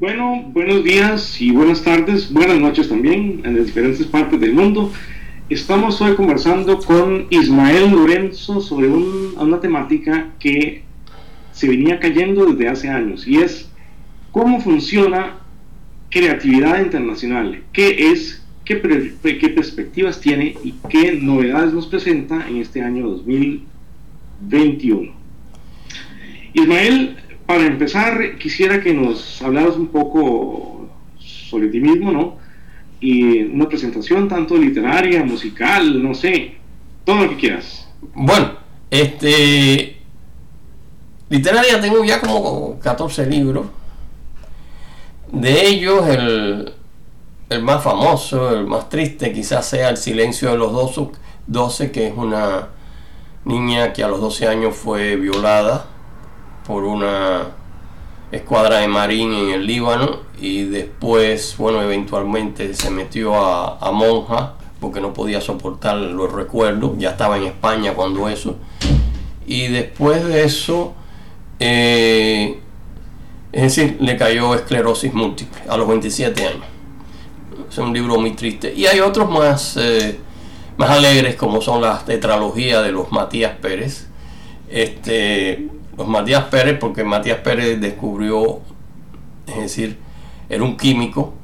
Bueno, 0.00 0.42
buenos 0.54 0.82
días 0.82 1.38
y 1.42 1.50
buenas 1.50 1.84
tardes, 1.84 2.32
buenas 2.32 2.58
noches 2.58 2.88
también 2.88 3.42
en 3.44 3.54
las 3.54 3.66
diferentes 3.66 4.06
partes 4.06 4.40
del 4.40 4.54
mundo. 4.54 4.90
Estamos 5.50 6.00
hoy 6.00 6.14
conversando 6.14 6.78
con 6.78 7.26
Ismael 7.28 7.90
Lorenzo 7.90 8.62
sobre 8.62 8.88
una 8.88 9.60
temática 9.60 10.30
que 10.38 10.84
se 11.52 11.68
venía 11.68 12.00
cayendo 12.00 12.46
desde 12.46 12.70
hace 12.70 12.88
años 12.88 13.28
y 13.28 13.42
es 13.42 13.70
cómo 14.30 14.58
funciona 14.62 15.40
creatividad 16.08 16.82
internacional, 16.82 17.62
qué 17.70 18.10
es, 18.10 18.42
qué, 18.64 18.80
qué 19.22 19.48
perspectivas 19.50 20.18
tiene 20.18 20.56
y 20.64 20.76
qué 20.88 21.12
novedades 21.12 21.74
nos 21.74 21.86
presenta 21.86 22.48
en 22.48 22.56
este 22.56 22.80
año 22.80 23.06
2021. 23.06 25.12
Ismael, 26.54 27.18
para 27.50 27.66
empezar, 27.66 28.38
quisiera 28.38 28.80
que 28.80 28.94
nos 28.94 29.42
hablaras 29.42 29.74
un 29.74 29.88
poco 29.88 30.88
sobre 31.18 31.66
ti 31.66 31.80
mismo, 31.80 32.12
¿no? 32.12 32.36
Y 33.00 33.42
una 33.42 33.68
presentación 33.68 34.28
tanto 34.28 34.56
literaria, 34.56 35.24
musical, 35.24 36.00
no 36.00 36.14
sé, 36.14 36.54
todo 37.04 37.24
lo 37.24 37.30
que 37.30 37.36
quieras. 37.36 37.88
Bueno, 38.14 38.52
este. 38.88 40.00
Literaria 41.28 41.80
tengo 41.80 42.04
ya 42.04 42.20
como 42.20 42.78
14 42.78 43.26
libros. 43.26 43.66
De 45.32 45.66
ellos, 45.66 46.06
el, 46.06 46.72
el 47.48 47.62
más 47.64 47.82
famoso, 47.82 48.56
el 48.56 48.64
más 48.68 48.88
triste, 48.88 49.32
quizás 49.32 49.66
sea 49.66 49.88
El 49.88 49.96
silencio 49.96 50.52
de 50.52 50.56
los 50.56 50.72
12, 51.48 51.90
que 51.90 52.06
es 52.06 52.16
una 52.16 52.68
niña 53.44 53.92
que 53.92 54.04
a 54.04 54.08
los 54.08 54.20
12 54.20 54.46
años 54.46 54.76
fue 54.76 55.16
violada 55.16 55.89
por 56.70 56.84
una 56.84 57.48
escuadra 58.30 58.78
de 58.78 58.86
marín 58.86 59.32
en 59.32 59.50
el 59.50 59.66
Líbano 59.66 60.20
y 60.40 60.62
después, 60.62 61.56
bueno, 61.58 61.82
eventualmente 61.82 62.74
se 62.74 62.90
metió 62.90 63.34
a, 63.34 63.90
monja 63.90 64.54
porque 64.78 65.00
no 65.00 65.12
podía 65.12 65.40
soportar 65.40 65.96
los 65.96 66.30
recuerdos, 66.30 66.92
ya 66.96 67.10
estaba 67.10 67.38
en 67.38 67.46
España 67.46 67.94
cuando 67.94 68.28
eso. 68.28 68.54
Y 69.48 69.66
después 69.66 70.24
de 70.24 70.44
eso, 70.44 70.94
eh, 71.58 72.60
es 73.50 73.62
decir, 73.62 73.96
le 73.98 74.16
cayó 74.16 74.54
esclerosis 74.54 75.12
múltiple 75.12 75.62
a 75.68 75.76
los 75.76 75.88
27 75.88 76.46
años. 76.46 76.66
Es 77.68 77.78
un 77.78 77.92
libro 77.92 78.16
muy 78.16 78.30
triste. 78.34 78.72
Y 78.72 78.86
hay 78.86 79.00
otros 79.00 79.28
más, 79.28 79.76
eh, 79.76 80.20
más 80.76 80.90
alegres, 80.90 81.34
como 81.34 81.60
son 81.60 81.82
las 81.82 82.04
tetralogías 82.04 82.84
de 82.84 82.92
los 82.92 83.10
Matías 83.10 83.56
Pérez. 83.56 84.06
Este, 84.68 85.68
los 86.00 86.08
Matías 86.08 86.44
Pérez, 86.44 86.78
porque 86.80 87.04
Matías 87.04 87.40
Pérez 87.40 87.78
descubrió, 87.78 88.60
es 89.46 89.56
decir, 89.56 89.98
era 90.48 90.64
un 90.64 90.78
químico 90.78 91.34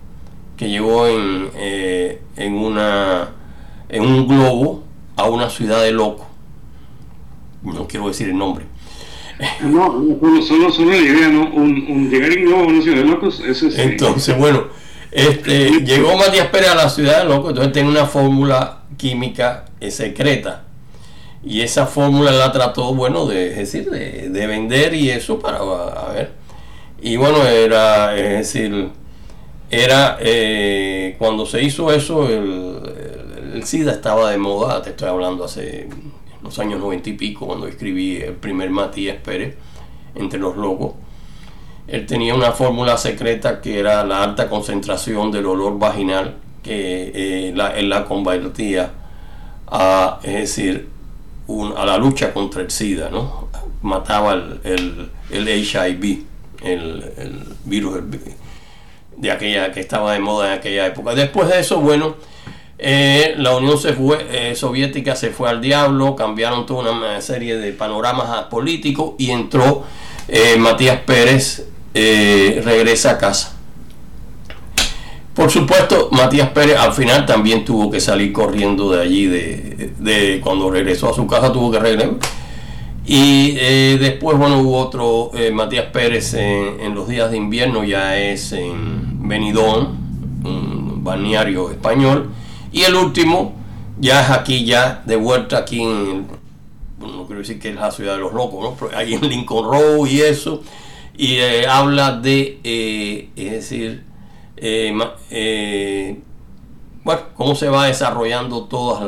que 0.57 0.71
llegó 0.71 1.07
en, 1.07 1.51
eh, 1.57 2.23
en, 2.37 2.55
una, 2.55 3.33
en 3.91 4.03
un 4.03 4.27
globo 4.27 4.83
a 5.15 5.25
una 5.25 5.51
ciudad 5.51 5.83
de 5.83 5.93
loco. 5.93 6.27
No 7.63 7.87
quiero 7.87 8.09
decir 8.09 8.31
el 8.31 8.39
nombre. 8.39 8.65
No, 9.61 9.93
solo, 10.41 10.73
solo 10.73 10.97
idea, 10.97 11.29
¿no? 11.29 11.51
Un, 11.51 12.09
llegar 12.09 12.33
en 12.33 12.47
globo 12.47 12.63
a 12.63 12.67
una 12.69 12.81
ciudad 12.81 12.97
de 12.97 13.05
locos, 13.05 13.41
eso 13.41 13.69
es... 13.69 13.79
Entonces, 13.79 14.39
bueno, 14.39 14.69
este, 15.11 15.83
llegó 15.83 16.17
Matías 16.17 16.47
Pérez 16.47 16.71
a 16.71 16.77
la 16.77 16.89
ciudad 16.89 17.19
de 17.19 17.29
locos, 17.29 17.51
entonces 17.51 17.75
tiene 17.75 17.91
una 17.91 18.07
fórmula 18.07 18.85
química 18.97 19.67
secreta 19.91 20.66
y 21.45 21.61
esa 21.61 21.87
fórmula 21.87 22.33
la 22.33 22.53
trató, 22.53 22.95
bueno, 22.95 23.27
de, 23.27 23.51
decir, 23.51 23.89
de, 23.91 24.47
vender 24.47 24.95
y 24.95 25.11
eso 25.11 25.39
para, 25.39 25.59
ver. 26.13 26.33
Y 27.01 27.17
bueno, 27.17 27.45
era, 27.47 28.17
es 28.17 28.39
decir, 28.39 28.91
era, 29.71 30.19
eh, 30.21 31.15
cuando 31.19 31.47
se 31.47 31.63
hizo 31.63 31.93
eso, 31.93 32.29
el, 32.29 33.63
SIDA 33.65 33.93
estaba 33.93 34.31
de 34.31 34.39
moda, 34.39 34.83
te 34.83 34.91
estoy 34.91 35.09
hablando 35.09 35.45
hace 35.45 35.89
los 36.43 36.59
años 36.59 36.79
noventa 36.79 37.09
y 37.09 37.15
pico, 37.15 37.47
cuando 37.47 37.67
escribí 37.67 38.17
el 38.19 38.35
primer 38.35 38.71
Matías 38.71 39.17
Pérez, 39.17 39.57
entre 40.15 40.39
los 40.39 40.57
locos. 40.57 40.93
Él 41.89 42.07
tenía 42.07 42.35
una 42.35 42.53
fórmula 42.53 42.97
secreta 42.97 43.61
que 43.61 43.79
era 43.79 44.05
la 44.05 44.23
alta 44.23 44.49
concentración 44.49 45.31
del 45.31 45.47
olor 45.47 45.79
vaginal, 45.79 46.37
que 46.63 47.13
eh, 47.15 47.55
él 47.77 47.89
la 47.89 48.05
convertía 48.05 48.93
a, 49.67 50.21
es 50.23 50.35
decir, 50.35 50.96
a 51.77 51.85
la 51.85 51.99
lucha 51.99 52.33
contra 52.33 52.63
el 52.63 52.71
SIDA, 52.71 53.11
¿no? 53.11 53.49
Mataba 53.83 54.33
el, 54.33 55.11
el, 55.31 55.49
HIV, 55.49 56.25
el, 56.63 57.45
virus 57.65 58.01
de 59.17 59.31
aquella 59.31 59.73
que 59.73 59.81
estaba 59.81 60.13
de 60.13 60.19
moda 60.19 60.53
en 60.53 60.59
aquella 60.59 60.87
época. 60.87 61.15
Después 61.15 61.49
de 61.49 61.61
eso, 61.61 61.81
bueno, 61.81 62.17
eh, 62.79 63.35
la 63.39 63.57
Unión 63.57 63.79
se 63.79 63.93
fue, 63.93 64.27
eh, 64.31 64.55
Soviética 64.55 65.17
se 65.17 65.31
fue 65.31 65.49
al 65.49 65.61
diablo, 65.61 66.17
cambiaron 66.17 66.67
toda 66.67 66.93
una 66.93 67.21
serie 67.21 67.57
de 67.57 67.73
panoramas 67.73 68.45
políticos 68.45 69.15
y 69.19 69.31
entró 69.31 69.85
eh, 70.29 70.57
Matías 70.59 71.01
Pérez, 71.01 71.67
regresa 71.95 73.13
a 73.13 73.19
casa. 73.19 73.56
Por 75.37 75.51
supuesto, 75.51 76.09
Matías 76.13 76.49
Pérez 76.49 76.79
al 76.79 76.95
final 76.95 77.27
también 77.27 77.63
tuvo 77.63 77.91
que 77.91 78.01
salir 78.01 78.33
corriendo 78.33 78.91
de 78.91 79.03
allí, 79.03 79.27
de, 79.27 80.41
cuando 80.43 80.71
regresó 80.71 81.11
a 81.11 81.15
su 81.15 81.27
casa 81.27 81.53
tuvo 81.53 81.71
que 81.71 81.79
regresar. 81.79 82.13
Y 83.05 83.55
eh, 83.59 83.99
después, 84.01 84.39
bueno, 84.39 84.61
hubo 84.61 84.79
otro 84.79 85.31
eh, 85.35 85.51
Matías 85.51 85.85
Pérez 85.93 86.33
en, 86.33 86.95
los 86.95 87.07
días 87.07 87.31
de 87.31 87.37
invierno, 87.37 87.85
ya 87.85 88.19
es 88.19 88.53
en 88.53 89.29
Benidón, 89.29 89.99
un 90.43 91.05
balneario 91.05 91.71
español. 91.71 92.31
Y 92.73 92.85
el 92.85 92.95
último, 92.95 93.53
ya 94.01 94.23
es 94.23 94.31
aquí, 94.31 94.65
ya 94.65 95.03
de 95.05 95.17
vuelta 95.17 95.59
aquí 95.59 95.83
en, 95.83 96.29
no 96.99 97.27
quiero 97.27 97.41
decir 97.41 97.59
que 97.59 97.69
es 97.69 97.75
la 97.75 97.91
ciudad 97.91 98.15
de 98.15 98.21
los 98.21 98.33
locos, 98.33 98.63
¿no? 98.63 98.75
Pero 98.75 98.99
ahí 98.99 99.13
en 99.13 99.29
Lincoln 99.29 99.71
Road 99.71 100.07
y 100.09 100.23
eso. 100.23 100.63
Y 101.15 101.35
eh, 101.35 101.67
habla 101.67 102.13
de, 102.13 102.59
es 103.37 103.53
decir, 103.53 104.06
eh, 104.57 104.97
eh, 105.31 106.21
bueno, 107.05 107.23
cómo 107.35 107.55
se 107.55 107.69
va 107.69 107.87
desarrollando 107.87 108.65
todas 108.65 109.05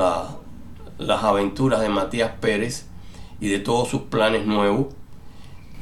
las 0.98 1.24
aventuras 1.24 1.80
de 1.80 1.88
Matías 1.88 2.32
Pérez 2.40 2.86
y 3.40 3.48
de 3.48 3.58
todos 3.58 3.88
sus 3.88 4.02
planes 4.02 4.46
nuevos. 4.46 4.86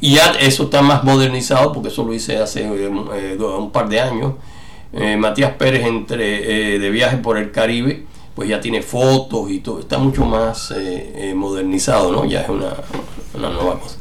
Y 0.01 0.17
ya 0.17 0.33
eso 0.41 0.65
está 0.65 0.83
más 0.83 1.05
modernizado 1.05 1.73
porque 1.73 1.89
eso 1.89 2.05
lo 2.05 2.13
hice 2.15 2.37
hace 2.39 2.65
eh, 2.65 2.89
un 2.89 3.71
par 3.71 3.89
de 3.89 4.01
años. 4.01 4.35
Matías 5.19 5.53
Pérez 5.55 5.85
entre 5.85 6.79
de 6.79 6.91
viaje 6.91 7.19
por 7.19 7.37
el 7.37 7.51
Caribe, 7.51 8.07
pues 8.35 8.49
ya 8.49 8.61
tiene 8.61 8.81
fotos 8.81 9.51
y 9.51 9.59
todo, 9.59 9.81
está 9.81 9.99
mucho 9.99 10.25
más 10.25 10.73
modernizado, 11.35 12.13
¿no? 12.13 12.25
Ya 12.25 12.43
es 12.43 12.49
una, 12.49 12.73
una 13.35 13.51
nueva 13.51 13.79
cosa. 13.79 13.99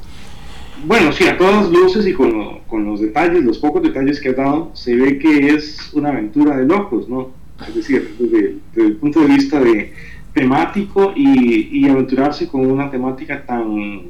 Bueno, 0.83 1.11
sí, 1.11 1.25
a 1.25 1.37
todas 1.37 1.69
luces 1.69 2.05
y 2.05 2.13
con, 2.13 2.59
con, 2.67 2.85
los 2.85 2.99
detalles, 2.99 3.43
los 3.43 3.59
pocos 3.59 3.81
detalles 3.81 4.19
que 4.19 4.29
ha 4.29 4.33
dado, 4.33 4.71
se 4.73 4.95
ve 4.95 5.17
que 5.17 5.47
es 5.47 5.93
una 5.93 6.09
aventura 6.09 6.57
de 6.57 6.65
locos, 6.65 7.07
¿no? 7.07 7.31
Es 7.67 7.75
decir, 7.75 8.15
desde, 8.19 8.57
el 8.75 8.97
punto 8.97 9.21
de 9.21 9.27
vista 9.27 9.59
de 9.59 9.93
temático 10.33 11.13
y, 11.15 11.87
aventurarse 11.87 12.47
con 12.47 12.65
una 12.69 12.91
temática 12.91 13.45
tan, 13.45 14.01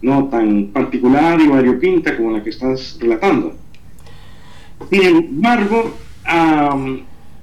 no, 0.00 0.28
tan 0.28 0.68
particular 0.68 1.38
y 1.40 1.48
variopinta 1.48 2.16
como 2.16 2.30
la 2.30 2.42
que 2.42 2.50
estás 2.50 2.98
relatando. 3.00 3.54
Sin 4.90 5.02
embargo, 5.02 5.94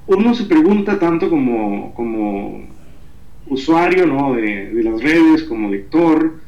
uno 0.08 0.34
se 0.34 0.46
pregunta 0.46 0.98
tanto 0.98 1.30
como, 1.30 2.66
usuario 3.48 4.08
¿no? 4.08 4.34
de, 4.34 4.72
las 4.84 5.02
redes, 5.02 5.44
como 5.44 5.70
lector, 5.70 6.40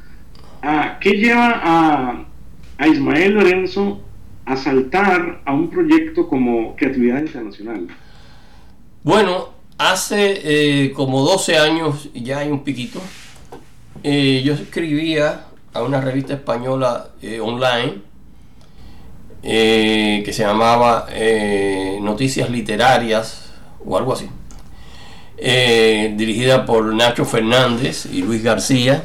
¿Qué 1.04 1.18
lleva 1.18 2.26
a, 2.78 2.88
Ismael 2.88 3.34
Lorenzo 3.34 4.00
a 4.46 4.56
saltar 4.56 5.42
a 5.44 5.54
un 5.54 5.70
proyecto 5.70 6.30
como 6.30 6.78
Creatividad 6.78 7.20
Internacional? 7.20 7.88
Bueno, 9.04 9.50
hace 9.78 10.86
eh, 10.86 10.94
como 10.94 11.26
12 11.26 11.58
años, 11.58 12.10
ya 12.14 12.40
hay 12.40 12.50
un 12.50 12.64
piquito, 12.64 13.02
eh, 14.02 14.44
yo 14.46 14.54
escribía 14.54 15.48
a 15.74 15.84
una 15.84 16.00
revista 16.00 16.36
española 16.36 17.10
eh, 17.22 17.42
online 17.42 17.96
que 19.42 20.32
se 20.32 20.44
llamaba 20.44 21.08
Noticias 22.00 22.50
Literarias 22.50 23.52
o 23.86 23.98
algo 23.98 24.14
así. 24.14 24.30
dirigida 25.36 26.66
por 26.66 26.96
Nacho 26.96 27.26
Fernández 27.26 28.06
y 28.06 28.22
Luis 28.22 28.42
García, 28.42 29.04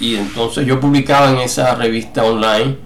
y 0.00 0.16
entonces 0.16 0.66
yo 0.66 0.80
publicaba 0.80 1.30
en 1.30 1.38
esa 1.38 1.74
revista 1.74 2.24
online 2.24 2.76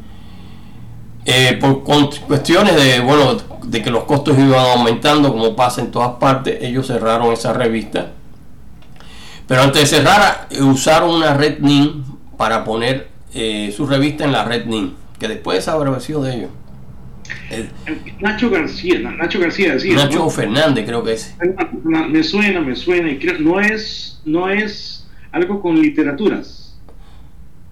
eh, 1.24 1.58
por 1.60 1.82
cuestiones 1.82 2.76
de 2.76 3.00
bueno 3.00 3.36
de 3.62 3.82
que 3.82 3.90
los 3.90 4.04
costos 4.04 4.38
iban 4.38 4.78
aumentando 4.78 5.30
como 5.30 5.54
pasa 5.54 5.80
en 5.80 5.90
todas 5.90 6.12
partes 6.18 6.58
ellos 6.62 6.86
cerraron 6.86 7.32
esa 7.32 7.52
revista 7.52 8.12
pero 9.46 9.62
antes 9.62 9.82
de 9.82 9.96
cerrar 9.98 10.48
usaron 10.60 11.10
una 11.10 11.34
red 11.34 11.58
NIN 11.58 12.04
para 12.36 12.64
poner 12.64 13.08
eh, 13.34 13.72
su 13.76 13.86
revista 13.86 14.24
en 14.24 14.32
la 14.32 14.44
red 14.44 14.66
NIN 14.66 14.94
que 15.20 15.28
después 15.28 15.58
desapareció 15.58 16.22
de 16.22 16.34
ellos. 16.34 16.50
Nacho 18.20 18.50
García, 18.50 18.98
Nacho 19.00 19.38
García, 19.38 19.78
sí. 19.78 19.90
Nacho 19.90 20.28
Fernández 20.30 20.86
creo 20.86 21.04
que 21.04 21.12
es. 21.12 21.36
Me 21.82 22.22
suena, 22.22 22.60
me 22.60 22.74
suena, 22.74 23.10
y 23.10 23.18
creo, 23.18 23.38
no 23.38 23.60
es, 23.60 24.20
no 24.24 24.48
es 24.48 25.06
algo 25.30 25.60
con 25.60 25.80
literaturas. 25.80 26.59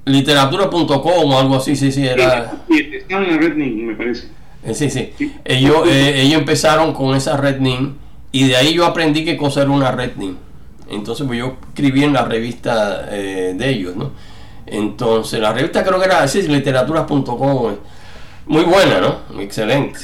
Literatura.com 0.09 1.33
o 1.33 1.39
algo 1.39 1.57
así, 1.57 1.77
sí, 1.77 1.93
sí, 1.93 2.07
era. 2.07 2.53
estaba 2.69 3.25
en 3.25 3.31
la 3.31 3.39
Redning, 3.39 3.87
me 3.87 3.95
parece. 3.95 4.29
Eh, 4.65 4.75
sí, 4.75 4.91
sí. 4.91 5.13
Ellos, 5.45 5.87
eh, 5.89 6.23
ellos 6.23 6.41
empezaron 6.41 6.93
con 6.93 7.15
esa 7.15 7.37
Redning 7.37 7.97
y 8.33 8.49
de 8.49 8.57
ahí 8.57 8.75
yo 8.75 8.85
aprendí 8.87 9.25
qué 9.25 9.37
cosa 9.37 9.63
era 9.63 9.71
una 9.71 9.93
Redning. 9.93 10.37
Entonces, 10.91 11.27
pues 11.27 11.39
yo 11.39 11.57
escribí 11.69 12.03
en 12.05 12.13
la 12.13 12.25
revista 12.25 13.09
eh, 13.11 13.55
de 13.57 13.69
ellos, 13.69 13.95
¿no? 13.97 14.13
Entonces, 14.67 15.41
la 15.41 15.53
revista 15.53 15.85
creo 15.85 15.99
que 15.99 16.07
era 16.07 16.23
así, 16.23 16.43
literaturas.com. 16.43 17.75
Muy 18.47 18.65
buena, 18.65 19.01
¿no? 19.01 19.41
Excelente. 19.41 19.99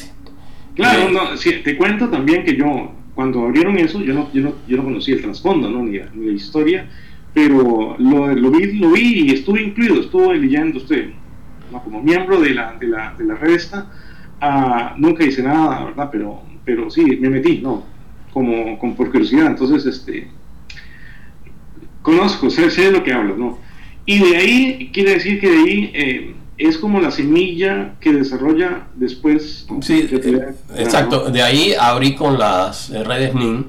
Claro, 0.74 1.08
no, 1.10 1.20
te 1.38 1.76
cuento 1.76 2.08
también 2.08 2.44
que 2.44 2.56
yo, 2.56 2.92
cuando 3.14 3.44
abrieron 3.44 3.78
eso, 3.78 4.00
yo 4.00 4.12
no, 4.12 4.32
yo 4.32 4.42
no, 4.42 4.54
yo 4.66 4.76
no 4.76 4.84
conocía 4.84 5.14
el 5.14 5.22
trasfondo, 5.22 5.70
¿no? 5.70 5.84
Ni, 5.84 5.98
la 5.98 6.32
historia, 6.32 6.88
pero 7.34 7.96
lo, 7.98 8.32
lo, 8.32 8.50
vi, 8.52 8.78
lo 8.78 8.92
vi 8.92 9.24
y 9.26 9.30
estuve 9.32 9.62
incluido, 9.62 10.00
estuve 10.00 10.38
leyendo, 10.38 10.78
usted, 10.78 11.10
como 11.82 12.00
miembro 12.00 12.40
de 12.40 12.54
la, 12.54 12.74
de 12.78 12.86
la, 12.86 13.14
de 13.18 13.24
la 13.24 13.34
revista, 13.34 13.90
ah, 14.40 14.94
nunca 14.96 15.24
hice 15.24 15.42
nada, 15.42 15.86
¿verdad? 15.86 16.08
Pero, 16.12 16.42
pero 16.64 16.88
sí, 16.90 17.04
me 17.04 17.28
metí, 17.28 17.58
¿no? 17.58 17.82
Como, 18.32 18.78
como 18.78 18.94
por 18.94 19.10
curiosidad, 19.10 19.48
entonces, 19.48 19.84
este, 19.84 20.28
conozco, 22.02 22.48
sé, 22.50 22.70
sé 22.70 22.82
de 22.84 22.92
lo 22.92 23.02
que 23.02 23.12
hablo, 23.12 23.36
¿no? 23.36 23.58
Y 24.06 24.18
de 24.20 24.36
ahí, 24.36 24.90
quiere 24.92 25.14
decir 25.14 25.40
que 25.40 25.50
de 25.50 25.58
ahí 25.58 25.90
eh, 25.94 26.34
es 26.56 26.78
como 26.78 27.00
la 27.00 27.10
semilla 27.10 27.94
que 28.00 28.12
desarrolla 28.12 28.86
después. 28.94 29.66
Sí, 29.80 30.08
eh, 30.10 30.54
exacto. 30.76 31.30
De 31.30 31.42
ahí 31.42 31.72
abrí 31.78 32.14
con 32.14 32.38
las 32.38 32.90
redes 32.90 33.34
NIN, 33.34 33.66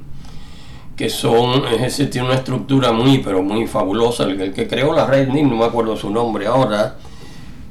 que 0.95 1.09
son, 1.09 1.65
ese 1.67 2.07
tiene 2.07 2.27
una 2.27 2.37
estructura 2.37 2.91
muy, 2.91 3.19
pero 3.19 3.41
muy 3.41 3.67
fabulosa. 3.67 4.23
El, 4.23 4.53
que 4.53 4.67
creó 4.67 4.93
la 4.93 5.05
red 5.05 5.27
NIN, 5.27 5.49
no 5.49 5.55
me 5.57 5.65
acuerdo 5.65 5.97
su 5.97 6.09
nombre 6.09 6.47
ahora, 6.47 6.95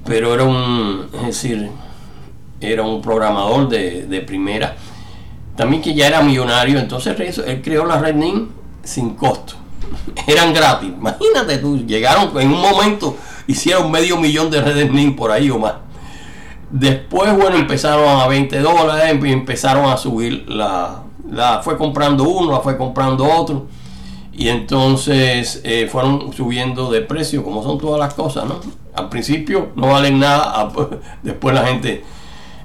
pero 0.05 0.35
era 0.35 0.45
un, 0.45 1.09
es 1.15 1.27
decir, 1.27 1.71
era 2.61 2.83
un 2.83 3.01
programador 3.01 3.69
de, 3.69 4.07
de 4.07 4.21
primera. 4.21 4.77
También 5.57 5.83
que 5.83 5.95
ya 5.95 6.09
era 6.09 6.21
millonario, 6.21 6.79
entonces 6.79 7.39
él 7.39 7.63
creó 7.63 7.85
la 7.85 7.99
red 7.99 8.15
NIN 8.15 8.51
sin 8.83 9.15
costo 9.15 9.55
eran 10.27 10.53
gratis. 10.53 10.91
Imagínate 10.91 11.59
tú, 11.59 11.79
llegaron 11.87 12.39
en 12.41 12.53
un 12.53 12.61
momento, 12.61 13.17
hicieron 13.47 13.91
medio 13.91 14.17
millón 14.17 14.51
de 14.51 14.61
redes 14.61 14.91
NIN 14.91 15.17
por 15.17 15.31
ahí 15.31 15.51
o 15.51 15.59
más. 15.59 15.75
Después, 16.71 17.33
bueno, 17.37 17.57
empezaron 17.57 18.21
a 18.21 18.27
20 18.27 18.59
dólares 18.61 19.17
empezaron 19.25 19.89
a 19.91 19.97
subir 19.97 20.45
la, 20.49 21.04
la 21.31 21.63
fue 21.63 21.77
comprando 21.77 22.25
uno, 22.25 22.53
la 22.53 22.61
fue 22.61 22.77
comprando 22.77 23.25
otro. 23.25 23.67
Y 24.33 24.49
entonces 24.49 25.61
eh, 25.65 25.87
fueron 25.91 26.33
subiendo 26.33 26.91
de 26.91 27.01
precio, 27.03 27.45
como 27.45 27.63
son 27.63 27.79
todas 27.79 28.01
las 28.01 28.15
cosas, 28.15 28.47
¿no? 28.47 28.61
Al 28.95 29.09
principio 29.09 29.71
no 29.77 29.89
valen 29.89 30.19
nada, 30.19 30.71
después 31.23 31.55
la 31.55 31.67
gente... 31.67 32.05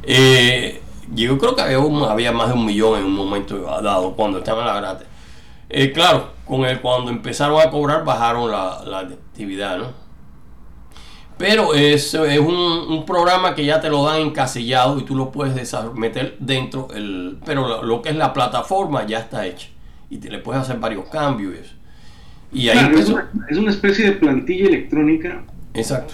Eh, 0.03 0.81
yo 1.13 1.37
creo 1.37 1.55
que 1.55 1.61
había, 1.61 2.31
más 2.31 2.49
de 2.49 2.53
un 2.53 2.65
millón 2.65 2.99
en 2.99 3.05
un 3.05 3.15
momento 3.15 3.57
dado 3.81 4.15
cuando 4.15 4.39
estaban 4.39 4.65
la 4.65 4.75
gratis. 4.75 5.07
Eh, 5.69 5.91
claro, 5.91 6.29
con 6.45 6.65
el, 6.65 6.81
cuando 6.81 7.11
empezaron 7.11 7.59
a 7.59 7.69
cobrar 7.69 8.03
bajaron 8.03 8.49
la, 8.51 8.81
la 8.85 8.99
actividad, 8.99 9.77
¿no? 9.77 10.08
Pero 11.39 11.73
es, 11.73 12.13
es 12.13 12.39
un, 12.39 13.05
programa 13.07 13.55
que 13.55 13.65
ya 13.65 13.79
te 13.79 13.89
lo 13.89 14.03
dan 14.03 14.19
encasillado 14.19 14.99
y 14.99 15.03
tú 15.03 15.15
lo 15.15 15.31
puedes 15.31 15.73
meter 15.95 16.35
dentro, 16.39 16.89
el, 16.93 17.37
pero 17.45 17.81
lo, 17.81 18.01
que 18.01 18.09
es 18.09 18.15
la 18.15 18.33
plataforma 18.33 19.07
ya 19.07 19.19
está 19.19 19.45
hecha 19.47 19.69
y 20.09 20.17
te 20.17 20.29
le 20.29 20.39
puedes 20.39 20.61
hacer 20.61 20.77
varios 20.79 21.07
cambios. 21.07 21.73
Y 22.51 22.67
ahí 22.69 22.91
es, 22.93 23.09
una, 23.09 23.71
especie 23.71 24.05
de 24.05 24.11
plantilla 24.13 24.67
electrónica. 24.67 25.43
Exacto. 25.73 26.13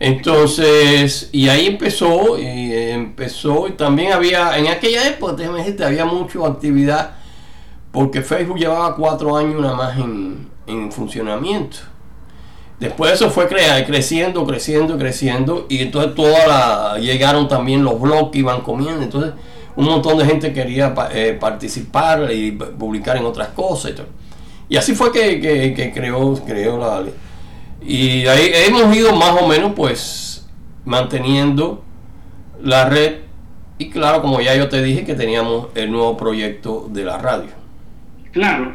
Entonces, 0.00 1.28
y 1.30 1.48
ahí 1.48 1.66
empezó, 1.66 2.36
y 2.36 2.72
empezó, 2.74 3.68
y 3.68 3.72
también 3.72 4.12
había, 4.12 4.58
en 4.58 4.66
aquella 4.66 5.06
época, 5.06 5.34
déjame 5.34 5.60
decirte, 5.60 5.84
había 5.84 6.04
mucha 6.04 6.44
actividad 6.44 7.20
porque 7.92 8.22
Facebook 8.22 8.58
llevaba 8.58 8.94
cuatro 8.96 9.36
años 9.36 9.60
nada 9.60 9.76
más 9.76 9.98
en, 9.98 10.48
funcionamiento. 10.92 11.78
Después 12.80 13.12
eso 13.12 13.30
fue 13.30 13.46
creciendo, 13.46 14.46
creciendo, 14.46 14.96
creciendo, 14.96 15.66
y 15.68 15.80
entonces 15.80 16.14
toda 16.14 16.46
la, 16.46 16.98
llegaron 16.98 17.46
también 17.46 17.84
los 17.84 18.00
blogs 18.00 18.30
que 18.32 18.38
iban 18.38 18.62
comiendo, 18.62 19.02
entonces 19.02 19.32
un 19.76 19.84
montón 19.84 20.16
de 20.16 20.24
gente 20.24 20.52
quería 20.52 20.94
eh, 21.12 21.36
participar 21.38 22.32
y 22.32 22.52
publicar 22.52 23.18
en 23.18 23.26
otras 23.26 23.48
cosas. 23.48 23.92
Y, 24.68 24.76
así 24.76 24.94
fue 24.94 25.12
que, 25.12 25.92
creó, 25.94 26.34
creó 26.46 26.78
la... 26.78 27.04
Y 27.82 28.26
ahí 28.26 28.50
hemos 28.66 28.96
ido 28.96 29.14
más 29.14 29.40
o 29.40 29.46
menos 29.46 29.72
pues 29.74 30.46
manteniendo 30.84 31.82
la 32.62 32.88
red 32.88 33.16
y 33.80 33.88
claro, 33.88 34.20
como 34.20 34.42
ya 34.42 34.54
yo 34.54 34.68
te 34.68 34.82
dije 34.82 35.04
que 35.04 35.14
teníamos 35.14 35.68
el 35.74 35.90
nuevo 35.90 36.14
proyecto 36.14 36.86
de 36.90 37.02
la 37.02 37.16
radio. 37.16 37.48
Claro, 38.30 38.74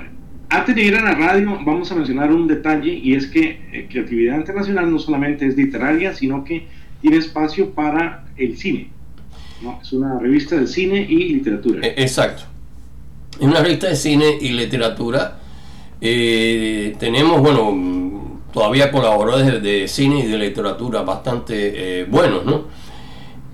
antes 0.56 0.76
de 0.76 0.84
ir 0.84 0.96
a 0.96 1.02
la 1.02 1.16
radio 1.16 1.60
vamos 1.66 1.92
a 1.92 1.96
mencionar 1.96 2.32
un 2.32 2.48
detalle 2.48 2.92
y 2.92 3.14
es 3.14 3.28
que 3.28 3.60
eh, 3.72 3.88
Creatividad 3.90 4.38
Internacional 4.38 4.90
no 4.90 5.00
solamente 5.00 5.46
es 5.46 5.56
literaria, 5.58 6.14
sino 6.14 6.44
que 6.44 6.68
tiene 7.02 7.18
espacio 7.18 7.72
para 7.72 8.26
el 8.38 8.58
cine. 8.58 8.90
Es 9.82 9.94
una 9.94 10.20
revista 10.20 10.56
de 10.56 10.68
cine 10.68 11.06
y 11.10 11.34
literatura. 11.34 11.86
E, 11.86 12.02
exacto. 12.02 12.44
Es 13.34 13.42
una 13.42 13.62
revista 13.62 13.88
de 13.88 13.96
cine 13.96 14.38
y 14.40 14.50
literatura. 14.50 15.40
Eh, 16.00 16.96
tenemos, 17.00 17.42
bueno, 17.42 18.42
todavía 18.54 18.92
colaboradores 18.92 19.62
de, 19.62 19.88
cine 19.88 20.20
y 20.20 20.28
de 20.28 20.38
literatura 20.38 21.02
bastante 21.02 22.02
eh, 22.02 22.06
buenos, 22.06 22.46
¿no? 22.46 22.66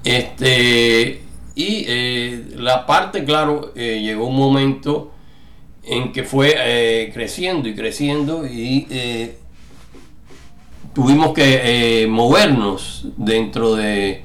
Este, 0.03 1.21
y 1.56 1.86
la 2.56 2.86
parte, 2.86 3.24
claro, 3.24 3.74
llegó 3.75 4.25
un 4.25 4.36
momento 4.36 5.10
en 5.83 6.11
que 6.11 6.23
fue 6.23 6.53
eh, 6.57 7.11
creciendo 7.13 7.67
y 7.67 7.75
creciendo 7.75 8.45
y 8.45 8.87
eh, 8.89 9.37
tuvimos 10.93 11.33
que 11.33 12.03
eh, 12.03 12.07
movernos 12.07 13.07
dentro 13.17 13.75
de, 13.75 14.23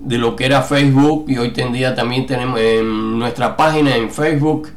de, 0.00 0.18
lo 0.18 0.34
que 0.34 0.46
era 0.46 0.62
Facebook 0.62 1.26
y 1.28 1.38
hoy 1.38 1.52
en 1.56 1.72
día 1.72 1.94
también 1.94 2.26
tenemos 2.26 2.58
en 2.60 3.18
nuestra 3.18 3.56
página 3.56 3.96
en 3.96 4.10
Facebook 4.10 4.70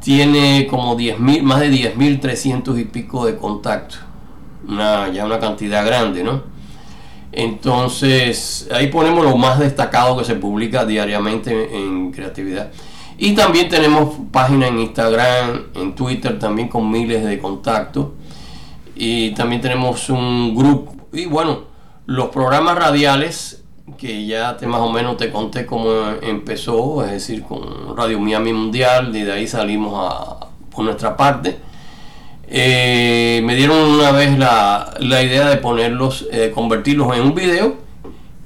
tiene 0.00 0.68
como 0.70 0.94
10 0.94 1.18
más 1.18 1.60
de 1.60 1.70
10.300 1.70 2.80
y 2.80 2.84
pico 2.84 3.26
de 3.26 3.36
contactos 3.36 4.00
una, 4.68 5.08
ya 5.08 5.24
una 5.24 5.40
cantidad 5.40 5.84
grande 5.84 6.22
¿no? 6.22 6.42
entonces 7.32 8.68
ahí 8.72 8.86
ponemos 8.86 9.24
lo 9.24 9.36
más 9.36 9.58
destacado 9.58 10.16
que 10.18 10.24
se 10.24 10.36
publica 10.36 10.84
diariamente 10.84 11.76
en 11.76 12.12
creatividad 12.12 12.70
y 13.18 13.32
también 13.34 13.68
tenemos 13.68 14.14
página 14.30 14.68
en 14.68 14.78
Instagram, 14.78 15.64
en 15.74 15.94
Twitter 15.96 16.38
también 16.38 16.68
con 16.68 16.88
miles 16.88 17.24
de 17.24 17.40
contactos. 17.40 18.10
Y 18.94 19.30
también 19.32 19.60
tenemos 19.60 20.08
un 20.08 20.54
grupo. 20.54 20.94
Y 21.12 21.26
bueno, 21.26 21.62
los 22.06 22.28
programas 22.28 22.78
radiales, 22.78 23.64
que 23.96 24.24
ya 24.24 24.56
te, 24.56 24.68
más 24.68 24.80
o 24.80 24.92
menos 24.92 25.16
te 25.16 25.32
conté 25.32 25.66
cómo 25.66 25.90
empezó, 26.22 27.04
es 27.04 27.10
decir, 27.10 27.42
con 27.42 27.96
Radio 27.96 28.20
Miami 28.20 28.52
Mundial, 28.52 29.12
de 29.12 29.32
ahí 29.32 29.48
salimos 29.48 29.94
a, 29.96 30.46
por 30.70 30.84
nuestra 30.84 31.16
parte. 31.16 31.58
Eh, 32.46 33.40
me 33.44 33.56
dieron 33.56 33.78
una 33.78 34.12
vez 34.12 34.38
la, 34.38 34.94
idea 35.00 35.48
de 35.48 35.56
ponerlos, 35.56 36.26
eh, 36.30 36.52
convertirlos 36.54 37.16
en 37.16 37.22
un 37.22 37.34
video 37.34 37.76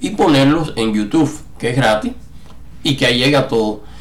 y 0.00 0.10
ponerlos 0.10 0.72
en 0.76 0.94
YouTube, 0.94 1.30
que 1.58 1.70
es 1.70 1.76
gratis 1.76 2.12
y 2.82 2.96
que 2.96 3.04
ahí 3.04 3.18
llega 3.18 3.48
todo. 3.48 3.91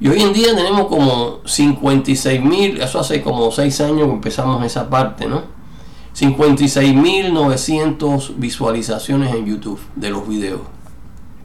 Y 0.00 0.08
hoy 0.08 0.22
en 0.22 0.32
día 0.32 0.54
tenemos 0.54 0.86
como 0.86 1.40
56 1.44 2.40
mil, 2.42 2.80
eso 2.80 3.00
hace 3.00 3.20
como 3.20 3.50
6 3.50 3.80
años 3.80 4.06
que 4.06 4.12
empezamos 4.12 4.64
esa 4.64 4.88
parte, 4.88 5.26
¿no? 5.26 5.42
56 6.12 6.94
mil 6.94 7.32
900 7.32 8.38
visualizaciones 8.38 9.34
en 9.34 9.46
YouTube 9.46 9.80
de 9.96 10.10
los 10.10 10.28
videos, 10.28 10.60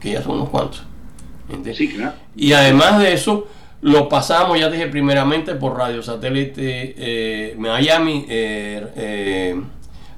que 0.00 0.12
ya 0.12 0.22
son 0.22 0.36
unos 0.36 0.50
cuantos. 0.50 0.84
Sí, 1.74 1.88
claro. 1.88 2.14
Y 2.36 2.52
además 2.52 2.98
de 3.00 3.12
eso, 3.12 3.46
lo 3.82 4.08
pasamos, 4.08 4.58
ya 4.58 4.70
dije, 4.70 4.86
primeramente 4.86 5.54
por 5.56 5.76
Radio 5.76 6.02
Satélite 6.02 6.94
eh, 6.96 7.54
Miami, 7.58 8.24
eh, 8.28 8.86
eh, 8.96 9.60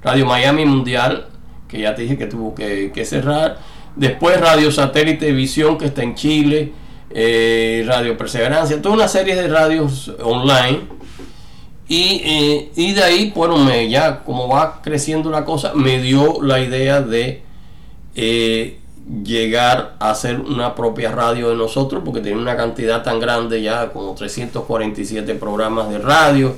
Radio 0.03 0.25
Miami 0.25 0.65
Mundial, 0.65 1.27
que 1.67 1.81
ya 1.81 1.93
te 1.93 2.03
dije 2.03 2.17
que 2.17 2.27
tuvo 2.27 2.53
que, 2.53 2.91
que 2.93 3.03
cerrar. 3.03 3.59
Después 3.95 4.39
Radio 4.39 4.71
Satélite 4.71 5.31
Visión, 5.33 5.77
que 5.77 5.85
está 5.85 6.03
en 6.03 6.15
Chile 6.15 6.71
eh, 7.09 7.83
Radio 7.87 8.17
Perseverancia, 8.17 8.81
toda 8.81 8.95
una 8.95 9.07
serie 9.07 9.35
de 9.35 9.47
radios 9.47 10.11
online. 10.23 10.81
Y, 11.89 12.21
eh, 12.25 12.71
y 12.75 12.93
de 12.93 13.03
ahí, 13.03 13.31
bueno, 13.33 13.57
ya 13.87 14.23
como 14.23 14.49
va 14.49 14.81
creciendo 14.81 15.29
la 15.29 15.45
cosa, 15.45 15.73
me 15.73 16.01
dio 16.01 16.41
la 16.41 16.59
idea 16.59 17.01
de 17.01 17.43
eh, 18.15 18.79
llegar 19.23 19.95
a 19.99 20.09
hacer 20.11 20.39
una 20.39 20.75
propia 20.75 21.11
radio 21.11 21.49
de 21.49 21.55
nosotros 21.55 22.01
porque 22.03 22.19
tenía 22.19 22.37
una 22.37 22.57
cantidad 22.57 23.03
tan 23.03 23.19
grande 23.19 23.61
ya 23.61 23.89
como 23.89 24.13
347 24.15 25.35
programas 25.35 25.89
de 25.89 25.99
radio. 25.99 26.55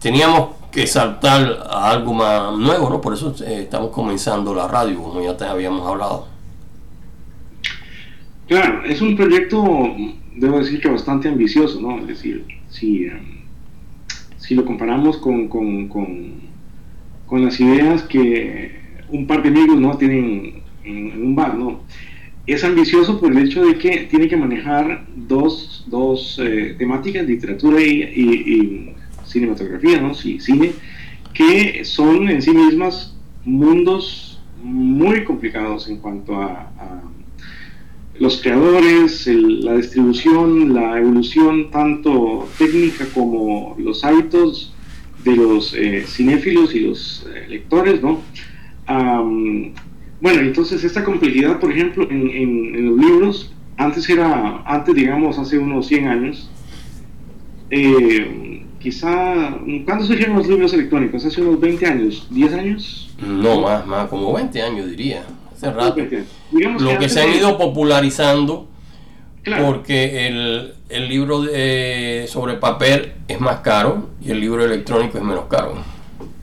Teníamos 0.00 0.50
que 0.74 0.86
saltar 0.86 1.66
a 1.70 1.90
algo 1.90 2.12
más 2.12 2.52
nuevo 2.58 2.90
no 2.90 3.00
por 3.00 3.14
eso 3.14 3.32
eh, 3.46 3.60
estamos 3.62 3.90
comenzando 3.90 4.52
la 4.52 4.66
radio 4.66 5.00
como 5.00 5.22
ya 5.22 5.36
te 5.36 5.44
habíamos 5.44 5.86
hablado 5.86 6.26
claro 8.46 8.84
es 8.84 9.00
un 9.00 9.16
proyecto 9.16 9.96
debo 10.36 10.58
decir 10.58 10.80
que 10.80 10.88
bastante 10.88 11.28
ambicioso 11.28 11.80
no 11.80 11.98
es 12.00 12.06
decir 12.06 12.44
si 12.68 13.06
eh, 13.06 13.12
si 14.38 14.54
lo 14.54 14.64
comparamos 14.66 15.16
con, 15.16 15.48
con, 15.48 15.88
con 15.88 17.44
las 17.44 17.58
ideas 17.60 18.02
que 18.02 18.84
un 19.08 19.26
par 19.26 19.42
de 19.42 19.48
amigos 19.48 19.80
no 19.80 19.96
tienen 19.96 20.62
en, 20.84 21.22
un 21.22 21.34
bar, 21.34 21.56
¿no? 21.56 21.80
Es 22.46 22.62
ambicioso 22.62 23.18
por 23.18 23.32
el 23.32 23.38
hecho 23.38 23.64
de 23.64 23.78
que 23.78 24.06
tiene 24.10 24.28
que 24.28 24.36
manejar 24.36 25.06
dos, 25.16 25.84
dos 25.86 26.38
eh, 26.42 26.74
temáticas, 26.78 27.26
literatura 27.26 27.80
y, 27.80 28.92
cinematografía, 29.24 30.00
¿no? 30.00 30.14
Sí, 30.14 30.38
cine, 30.38 30.72
que 31.32 31.84
son 31.84 32.28
en 32.28 32.42
sí 32.42 32.50
mismas 32.50 33.16
mundos 33.44 34.42
muy 34.62 35.24
complicados 35.24 35.88
en 35.88 35.96
cuanto 35.98 36.36
a, 36.36 37.02
los 38.18 38.40
creadores, 38.40 39.26
la 39.26 39.76
distribución, 39.76 40.72
la 40.72 40.98
evolución 40.98 41.70
tanto 41.70 42.48
técnica 42.58 43.06
como 43.12 43.74
los 43.78 44.04
hábitos 44.04 44.72
de 45.24 45.36
los 45.36 45.74
eh, 45.74 46.04
cinéfilos 46.06 46.74
y 46.74 46.80
los 46.80 47.26
eh, 47.34 47.46
lectores, 47.48 48.02
¿no? 48.02 48.20
Bueno, 50.24 50.40
entonces 50.40 50.82
esta 50.84 51.04
complejidad, 51.04 51.60
por 51.60 51.70
ejemplo, 51.70 52.08
en, 52.10 52.86
los 52.86 52.98
libros, 52.98 53.52
antes 53.76 54.08
era, 54.08 54.62
antes 54.64 54.94
digamos, 54.94 55.38
hace 55.38 55.58
unos 55.58 55.86
100 55.86 56.08
años, 56.08 56.48
eh, 57.68 58.64
quizá, 58.78 59.58
¿cuándo 59.84 60.04
surgieron 60.06 60.36
los 60.36 60.46
libros 60.46 60.72
electrónicos? 60.72 61.26
¿Hace 61.26 61.42
unos 61.42 61.60
20 61.60 61.86
años? 61.86 62.26
¿10 62.32 62.54
años? 62.54 63.14
No, 63.20 63.60
más, 63.60 63.86
más, 63.86 64.08
como 64.08 64.32
20 64.32 64.62
años 64.62 64.88
diría, 64.88 65.24
hace 65.54 65.70
rato. 65.70 65.96
Lo 66.78 66.98
que, 66.98 67.08
se 67.08 67.22
han 67.22 67.34
ido 67.34 67.56
popularizando, 67.56 68.68
porque 69.60 70.26
el, 70.26 70.74
el 70.88 71.08
libro 71.08 71.42
de, 71.42 72.26
sobre 72.28 72.54
papel 72.54 73.12
es 73.28 73.40
más 73.40 73.60
caro 73.60 74.10
y 74.24 74.30
el 74.30 74.40
libro 74.40 74.64
electrónico 74.64 75.18
es 75.18 75.24
menos 75.24 75.46
caro. 75.46 75.74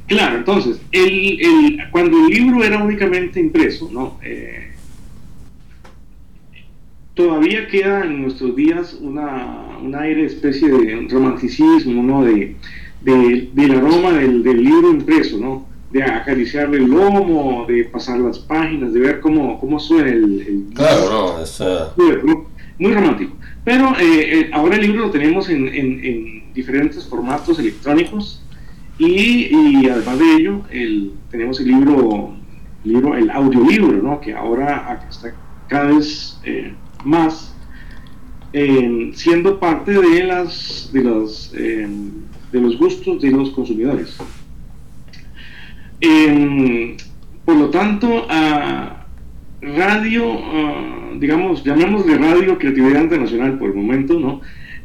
Claro, 0.08 0.38
entonces, 0.38 0.82
el, 0.91 1.80
cuando 1.89 2.18
el 2.18 2.34
libro 2.34 2.63
era 2.63 2.84
únicamente 2.84 3.39
impreso, 3.39 3.89
¿no? 3.91 4.20
Eh, 4.22 4.74
todavía 7.13 7.68
queda 7.70 8.03
en 8.03 8.24
nuestros 8.24 8.53
días 8.56 8.98
una, 9.00 9.77
un 9.82 9.96
aire, 9.96 10.25
especie 10.25 10.68
de 10.68 11.08
romanticismo, 11.10 12.03
¿no? 12.03 12.25
De, 12.25 12.58
del 13.01 13.72
aroma 13.72 14.12
del, 14.12 14.44
libro 14.44 14.91
impreso, 14.91 15.38
¿no? 15.38 15.65
De 15.91 16.03
acariciarle 16.03 16.77
el 16.77 16.86
lomo, 16.86 17.65
de 17.67 17.83
pasar 17.86 18.19
las 18.19 18.39
páginas, 18.39 18.93
de 18.93 19.00
ver 19.00 19.19
cómo, 19.19 19.60
cómo 19.60 19.79
suena 19.79 20.10
el... 20.10 20.67
claro, 20.74 21.10
no, 21.10 21.43
es... 21.43 21.60
Uh, 21.60 22.45
muy, 22.77 22.93
romántico. 22.93 23.36
Pero 23.63 23.89
eh, 24.00 24.39
eh, 24.39 24.50
ahora 24.53 24.75
el 24.75 24.81
libro 24.81 25.05
lo 25.05 25.12
tenemos 25.12 25.50
en, 25.50 25.67
en 25.67 26.53
diferentes 26.53 27.05
formatos 27.05 27.60
electrónicos, 27.60 28.41
y, 29.03 29.89
además 29.89 30.19
de 30.19 30.36
ello, 30.36 30.62
el, 30.69 31.13
tenemos 31.31 31.60
el 31.60 31.67
libro, 31.69 32.36
libro, 32.83 33.15
el 33.15 33.31
audiolibro, 33.31 33.93
¿no? 34.01 34.21
que 34.21 34.33
ahora 34.33 35.03
está 35.10 35.33
cada 35.67 35.86
vez 35.86 36.39
eh, 36.43 36.74
más 37.03 37.55
eh, 38.53 39.12
siendo 39.15 39.60
parte 39.60 39.93
de, 39.93 40.24
las, 40.24 40.91
de, 40.93 41.03
los, 41.03 41.51
eh, 41.55 41.88
de 42.51 42.62
los 42.62 42.77
gustos 42.77 43.21
de 43.21 43.31
los 43.31 43.50
consumidores. 43.50 44.17
Por 47.46 47.55
lo 47.55 47.70
tanto, 47.70 48.25
a 48.29 49.05
radio, 49.62 50.39
digamos, 51.20 51.63
llamémosle 51.63 52.17
radio 52.17 52.58
creatividad 52.58 53.03
internacional 53.03 53.58
por 53.58 53.70
el 53.70 53.75
momento, 53.75 54.20
¿no? 54.20 54.41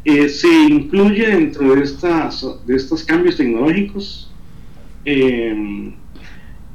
Eh, 0.08 0.28
se 0.28 0.46
incluye 0.46 1.26
dentro 1.26 1.74
de, 1.74 1.82
estas, 1.82 2.46
de 2.64 2.76
estos 2.76 3.02
cambios 3.02 3.36
tecnológicos 3.36 4.30
eh, 5.04 5.92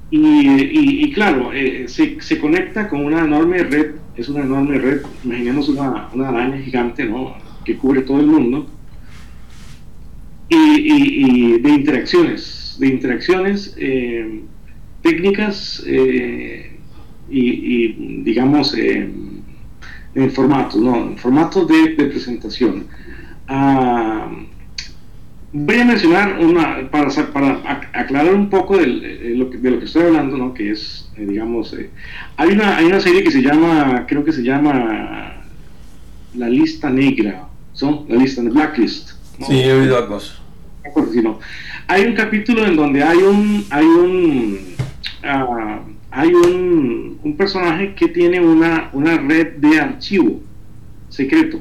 y, 0.10 1.13
claro, 1.13 1.53
eh, 1.53 1.86
se, 1.88 2.19
se, 2.19 2.39
conecta 2.39 2.89
con 2.89 3.05
una 3.05 3.24
enorme 3.24 3.60
red, 3.63 3.91
es 4.17 4.27
una 4.27 4.41
enorme 4.43 4.77
red, 4.79 5.03
imaginemos 5.24 5.69
una, 5.69 6.10
una 6.13 6.27
araña 6.27 6.57
gigante 6.57 7.05
¿no? 7.05 7.36
que 7.63 7.77
cubre 7.77 8.01
todo 8.01 8.19
el 8.19 8.27
mundo 8.27 8.69
y, 10.50 11.57
de 11.60 11.69
interacciones, 11.69 12.43
de 12.81 12.88
interacciones 12.88 13.77
técnicas 15.01 15.81
y, 17.29 18.23
digamos 18.23 18.75
en 20.13 20.31
formatos, 20.31 20.81
¿no? 20.81 20.95
en 20.95 21.17
formatos 21.17 21.67
de, 21.67 21.95
de 21.95 22.05
presentación. 22.05 22.85
Ah, 23.47 24.29
voy 25.53 25.77
a 25.77 25.85
mencionar 25.85 26.39
una, 26.39 26.89
para, 26.89 27.09
para 27.31 27.81
aclarar 27.93 28.33
un 28.33 28.50
poco 28.50 28.77
de, 28.77 28.88
lo 29.35 29.50
que, 29.50 29.57
de, 29.57 29.71
lo 29.71 29.79
que, 29.79 29.85
estoy 29.85 30.03
hablando, 30.03 30.38
¿no? 30.38 30.53
que 30.53 30.71
es, 30.71 31.09
eh, 31.17 31.25
digamos, 31.25 31.73
eh, 31.73 31.89
hay, 32.38 32.50
una, 32.50 32.77
hay 32.77 32.85
una 32.85 33.00
serie 33.00 33.23
que 33.23 33.31
se 33.31 33.41
llama, 33.41 34.05
creo 34.07 34.23
que 34.23 34.31
se 34.31 34.43
llama 34.43 35.43
La 36.35 36.50
Lista 36.50 36.89
Negra, 36.89 37.47
¿son? 37.73 38.05
La 38.07 38.15
Lista 38.15 38.41
de 38.41 38.50
Blacklist. 38.50 39.11
Sí, 39.47 39.59
he 39.59 39.73
oído 39.73 39.97
algo. 39.97 40.19
Hay 41.91 42.05
un 42.05 42.13
capítulo 42.13 42.65
en 42.65 42.77
donde 42.77 43.03
hay 43.03 43.17
un, 43.17 43.65
hay 43.69 43.86
un, 43.86 44.60
uh, 45.25 45.79
hay 46.10 46.33
un, 46.33 47.19
un 47.21 47.36
personaje 47.36 47.93
que 47.95 48.07
tiene 48.07 48.39
una, 48.39 48.89
una 48.93 49.17
red 49.17 49.57
de 49.57 49.77
archivo 49.77 50.39
secreto 51.10 51.60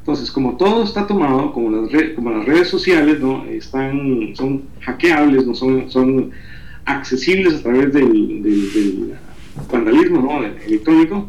entonces, 0.00 0.30
como 0.30 0.56
todo 0.56 0.82
está 0.82 1.06
tomado, 1.06 1.52
como 1.52 1.70
las, 1.70 1.90
como 2.14 2.30
las 2.30 2.44
redes 2.44 2.68
sociales 2.68 3.20
¿no? 3.20 3.44
Están, 3.44 4.34
son 4.34 4.64
hackeables, 4.80 5.46
¿no? 5.46 5.54
son, 5.54 5.90
son 5.90 6.30
accesibles 6.84 7.54
a 7.54 7.62
través 7.62 7.92
del, 7.92 9.14
vandalismo 9.70 10.20
¿no? 10.20 10.44
electrónico, 10.44 11.28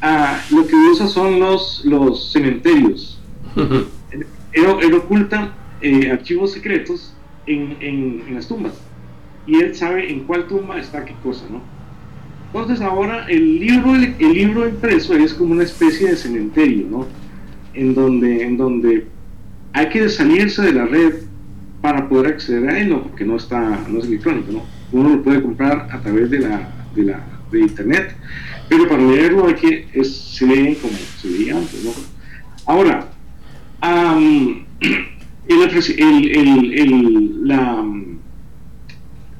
ah, 0.00 0.40
lo 0.50 0.66
que 0.66 0.76
usa 0.76 1.06
son 1.06 1.40
los, 1.40 1.84
los 1.84 2.32
cementerios. 2.32 3.20
él, 4.52 4.94
oculta 4.94 5.54
eh, 5.80 6.10
archivos 6.10 6.52
secretos 6.52 7.13
en, 7.46 7.76
en, 7.80 8.34
las 8.34 8.48
tumbas 8.48 8.74
y 9.46 9.56
él 9.56 9.74
sabe 9.74 10.10
en 10.10 10.20
cuál 10.20 10.46
tumba 10.46 10.78
está 10.78 11.04
qué 11.04 11.14
cosa, 11.22 11.44
¿no? 11.50 11.60
Entonces 12.46 12.80
ahora 12.80 13.26
el 13.28 13.58
libro, 13.58 13.94
el, 13.94 14.14
el 14.18 14.32
libro 14.32 14.68
impreso 14.68 15.14
es 15.14 15.34
como 15.34 15.52
una 15.52 15.64
especie 15.64 16.10
de 16.10 16.16
cementerio, 16.16 16.86
¿no? 16.88 17.06
en 17.74 17.94
donde, 17.94 18.42
en 18.42 18.56
donde 18.56 19.06
hay 19.72 19.88
que 19.88 20.08
salirse 20.08 20.62
de 20.62 20.72
la 20.72 20.86
red 20.86 21.14
para 21.82 22.08
poder 22.08 22.32
acceder 22.32 22.70
a 22.70 22.78
él, 22.78 22.88
no, 22.90 23.02
porque 23.02 23.24
no 23.24 23.36
está, 23.36 23.84
no 23.88 23.98
es 23.98 24.06
electrónico, 24.06 24.52
¿no? 24.52 24.62
Uno 24.92 25.16
lo 25.16 25.22
puede 25.22 25.42
comprar 25.42 25.88
a 25.90 26.00
través 26.00 26.30
de 26.30 26.38
la, 26.38 26.70
de 26.94 27.02
la 27.02 27.20
de 27.50 27.60
internet, 27.60 28.16
pero 28.68 28.88
para 28.88 29.02
leerlo 29.02 29.46
hay 29.46 29.54
que 29.54 29.88
es, 29.92 30.16
se 30.16 30.46
lee 30.46 30.78
como 30.80 30.94
se 31.20 31.28
leía 31.28 31.56
antes, 31.56 31.84
¿no? 31.84 31.90
Ahora, 32.66 33.08
el, 35.48 36.30
el, 36.72 37.48
la, 37.48 37.84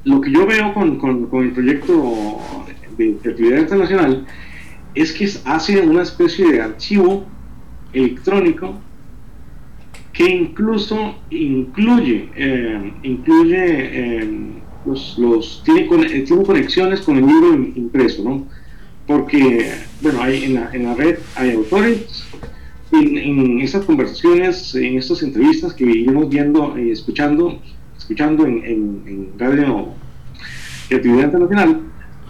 lo 0.04 0.20
que 0.20 0.30
yo 0.30 0.46
veo 0.46 0.75
con, 0.75 0.99
con, 0.99 1.44
el 1.44 1.50
proyecto 1.52 2.40
de 2.99 3.18
actividad 3.25 3.58
internacional 3.58 4.26
es 4.94 5.12
que 5.12 5.28
hace 5.44 5.80
una 5.80 6.02
especie 6.02 6.52
de 6.52 6.62
archivo 6.62 7.25
electrónico 7.92 8.75
que 10.12 10.30
incluso 10.30 11.16
incluye, 11.30 12.30
eh, 12.37 12.92
incluye 13.02 13.56
eh, 13.58 14.30
los, 14.87 15.18
los 15.18 15.62
tiene, 15.64 15.88
eh, 16.06 16.23
tiene, 16.23 16.44
conexiones 16.44 17.00
con 17.00 17.16
el 17.16 17.26
libro 17.26 17.54
impreso, 17.54 18.23
¿no? 18.23 18.46
Porque, 19.06 19.73
bueno, 20.00 20.23
hay, 20.23 20.44
en, 20.44 20.54
la, 20.54 20.70
en 20.73 20.84
la 20.84 20.94
red 20.94 21.18
hay 21.34 21.50
autores, 21.50 22.25
en, 22.94 23.18
en 23.18 23.60
estas 23.60 23.84
conversaciones, 23.84 24.74
en 24.74 24.98
estas 24.98 25.22
entrevistas 25.22 25.72
que 25.74 25.84
vivimos 25.84 26.28
viendo 26.28 26.78
y 26.78 26.90
escuchando, 26.90 27.60
escuchando 27.96 28.46
en, 28.46 28.64
en, 28.64 29.32
Radio 29.38 29.88
Creatividad 30.88 31.24
Internacional, 31.24 31.80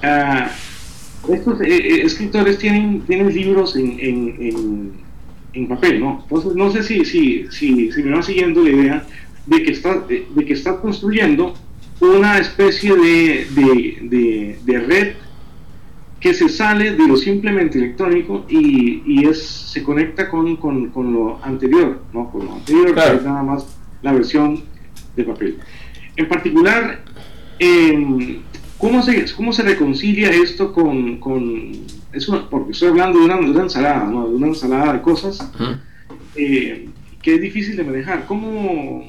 uh, 0.02 1.32
estos 1.32 1.60
escritores 1.60 2.58
tienen, 2.58 3.00
tienen 3.02 3.32
libros 3.32 3.76
en 3.76 5.04
en 5.54 5.68
papel, 5.68 6.00
¿no? 6.00 6.20
Entonces, 6.22 6.54
no 6.54 6.70
sé 6.70 6.82
si, 6.82 7.04
si, 7.04 7.46
si, 7.50 7.92
si 7.92 8.02
me 8.02 8.12
va 8.12 8.22
siguiendo 8.22 8.62
la 8.62 8.70
idea 8.70 9.06
de 9.46 9.62
que 9.62 9.72
está, 9.72 10.00
de, 10.00 10.26
que 10.44 10.52
está 10.52 10.80
construyendo 10.80 11.54
una 12.00 12.38
especie 12.38 12.94
de, 12.94 13.46
de, 13.54 14.58
de, 14.64 14.80
red 14.80 15.14
que 16.24 16.32
se 16.32 16.48
sale 16.48 16.92
de 16.92 17.06
lo 17.06 17.18
simplemente 17.18 17.76
electrónico 17.76 18.46
y, 18.48 19.02
y 19.06 19.26
es, 19.26 19.46
se 19.46 19.82
conecta 19.82 20.30
con, 20.30 20.56
con, 20.56 20.88
con, 20.88 21.12
lo 21.12 21.44
anterior, 21.44 22.00
¿no? 22.14 22.30
Con 22.30 22.46
lo 22.46 22.54
anterior, 22.54 22.94
que 22.94 23.16
es 23.16 23.22
nada 23.22 23.42
más 23.42 23.66
la 24.00 24.10
versión 24.14 24.64
de 25.16 25.24
papel. 25.24 25.58
En 26.16 26.26
particular, 26.26 27.04
eh, 27.58 28.40
¿cómo, 28.78 29.02
se, 29.02 29.26
¿cómo 29.36 29.52
se 29.52 29.64
reconcilia 29.64 30.30
esto 30.30 30.72
con... 30.72 31.18
con 31.18 31.72
eso, 32.14 32.48
porque 32.48 32.72
estoy 32.72 32.88
hablando 32.88 33.18
de 33.18 33.26
una, 33.26 33.36
de 33.36 33.50
una 33.50 33.62
ensalada, 33.64 34.06
¿no? 34.06 34.26
De 34.26 34.34
una 34.34 34.46
ensalada 34.46 34.94
de 34.94 35.02
cosas 35.02 35.46
eh, 36.36 36.88
que 37.20 37.34
es 37.34 37.40
difícil 37.42 37.76
de 37.76 37.84
manejar. 37.84 38.24
¿Cómo 38.24 39.04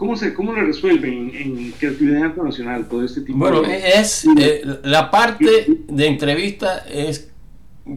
¿Cómo, 0.00 0.16
se, 0.16 0.32
cómo 0.32 0.54
lo 0.54 0.62
resuelven 0.62 1.30
en 1.34 1.72
creatividad 1.72 2.24
internacional 2.24 2.88
todo 2.88 3.04
este 3.04 3.20
tipo 3.20 3.36
bueno, 3.36 3.60
de... 3.60 4.00
es 4.00 4.26
eh, 4.38 4.62
la 4.82 5.10
parte 5.10 5.66
de 5.86 6.06
entrevista 6.06 6.86
es 6.90 7.30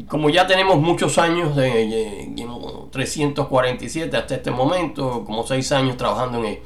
como 0.10 0.29
ya 0.29 0.45
tenemos 0.45 0.81
muchos 0.81 1.17
años 1.17 1.55
de, 1.55 1.69
de, 2.36 2.45
347 2.91 4.17
hasta 4.17 4.36
este 4.36 4.51
momento 4.51 5.24
como 5.24 5.48
seis 5.48 5.72
años 5.72 5.95
trabajando 5.95 6.39
en 6.39 6.45
él 6.45 6.60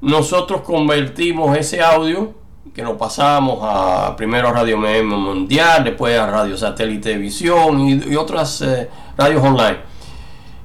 nosotros 0.00 0.62
convertimos 0.62 1.56
ese 1.56 1.80
audio 1.80 2.34
que 2.74 2.82
lo 2.82 2.98
pasamos 2.98 3.60
a 3.62 4.16
primero 4.16 4.48
a 4.48 4.52
Radio 4.54 4.76
Mundial 4.76 5.84
después 5.84 6.18
a 6.18 6.26
Radio 6.26 6.56
Satélite 6.56 7.16
Visión 7.16 7.78
y, 7.78 7.92
y 8.10 8.16
otras 8.16 8.60
eh, 8.62 8.88
radios 9.16 9.40
online. 9.40 9.78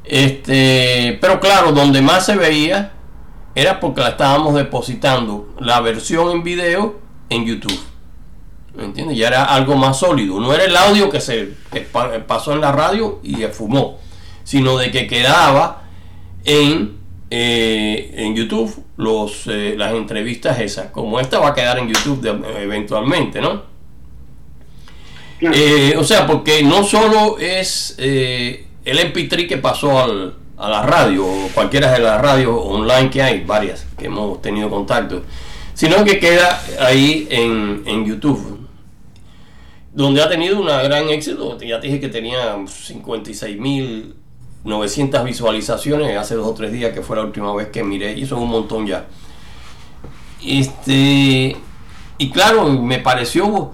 Este 0.04 1.20
pero 1.22 1.40
claro 1.40 1.72
donde 1.74 2.02
más 2.02 2.26
se 2.26 2.36
veía 2.36 2.94
era 3.56 3.80
porque 3.80 4.02
la 4.02 4.10
estábamos 4.10 4.56
depositando 4.56 5.54
la 5.60 5.82
versión 5.82 6.32
en 6.32 6.44
video 6.44 7.00
en 7.30 7.46
YouTube. 7.46 7.80
¿Me 8.76 8.86
entiendes? 8.86 9.18
Ya 9.18 9.28
era 9.28 9.44
algo 9.44 9.76
más 9.76 10.00
sólido. 10.00 10.40
No 10.40 10.54
era 10.54 10.64
el 10.64 10.76
audio 10.76 11.10
que 11.10 11.20
se 11.20 11.54
pasó 12.28 12.54
en 12.54 12.62
la 12.62 12.72
radio 12.72 13.20
y 13.24 13.36
se 13.36 13.50
fumó, 13.50 14.00
sino 14.44 14.78
de 14.78 14.92
que 14.92 15.08
quedaba 15.08 15.84
en, 16.46 16.98
eh, 17.30 18.14
en 18.16 18.36
YouTube 18.36 18.86
los, 18.96 19.48
eh, 19.48 19.76
las 19.78 19.94
entrevistas 19.94 20.60
esas. 20.60 20.92
Como 20.92 21.20
esta 21.20 21.40
va 21.40 21.50
a 21.50 21.54
quedar 21.54 21.80
en 21.80 21.90
YouTube 21.90 22.26
eventualmente, 22.58 23.42
¿no? 23.42 23.70
Eh, 25.42 25.96
o 25.98 26.04
sea, 26.04 26.26
porque 26.26 26.64
no 26.64 26.84
solo 26.84 27.38
es 27.40 27.96
el 27.98 28.68
MP3 28.86 29.48
que 29.50 29.58
pasó 29.58 30.00
al, 30.00 30.36
a 30.62 30.70
la 30.70 30.84
radio, 30.84 31.26
o 31.26 31.50
cualquiera 31.54 31.92
de 31.92 32.00
las 32.00 32.22
radios 32.22 32.56
online 32.56 33.10
que 33.10 33.22
hay, 33.24 33.44
varias 33.44 33.88
que 33.98 34.06
hemos 34.06 34.40
tenido 34.44 34.70
contacto, 34.70 35.24
sino 35.74 36.04
que 36.04 36.20
queda 36.20 36.62
ahí 36.80 37.28
en, 37.32 37.82
en 37.88 38.06
YouTube, 38.06 38.60
donde 39.92 40.22
ha 40.22 40.30
tenido 40.30 40.60
un 40.60 40.68
gran 40.68 41.10
éxito. 41.10 41.58
Ya 41.60 41.80
te 41.80 41.88
dije 41.88 42.00
que 42.00 42.10
tenía 42.10 42.56
56.900 42.58 45.24
visualizaciones 45.24 46.16
hace 46.16 46.36
dos 46.36 46.46
o 46.46 46.54
tres 46.54 46.72
días, 46.72 46.94
que 46.94 47.02
fue 47.02 47.16
la 47.16 47.24
última 47.24 47.52
vez 47.56 47.70
que 47.70 47.84
miré, 47.84 48.14
y 48.14 48.22
eso 48.22 48.36
es 48.36 48.42
un 48.44 48.50
montón 48.50 48.86
ya. 48.86 49.08
Este, 50.46 51.58
y 52.20 52.30
claro, 52.30 52.70
me 52.70 53.00
pareció 53.00 53.72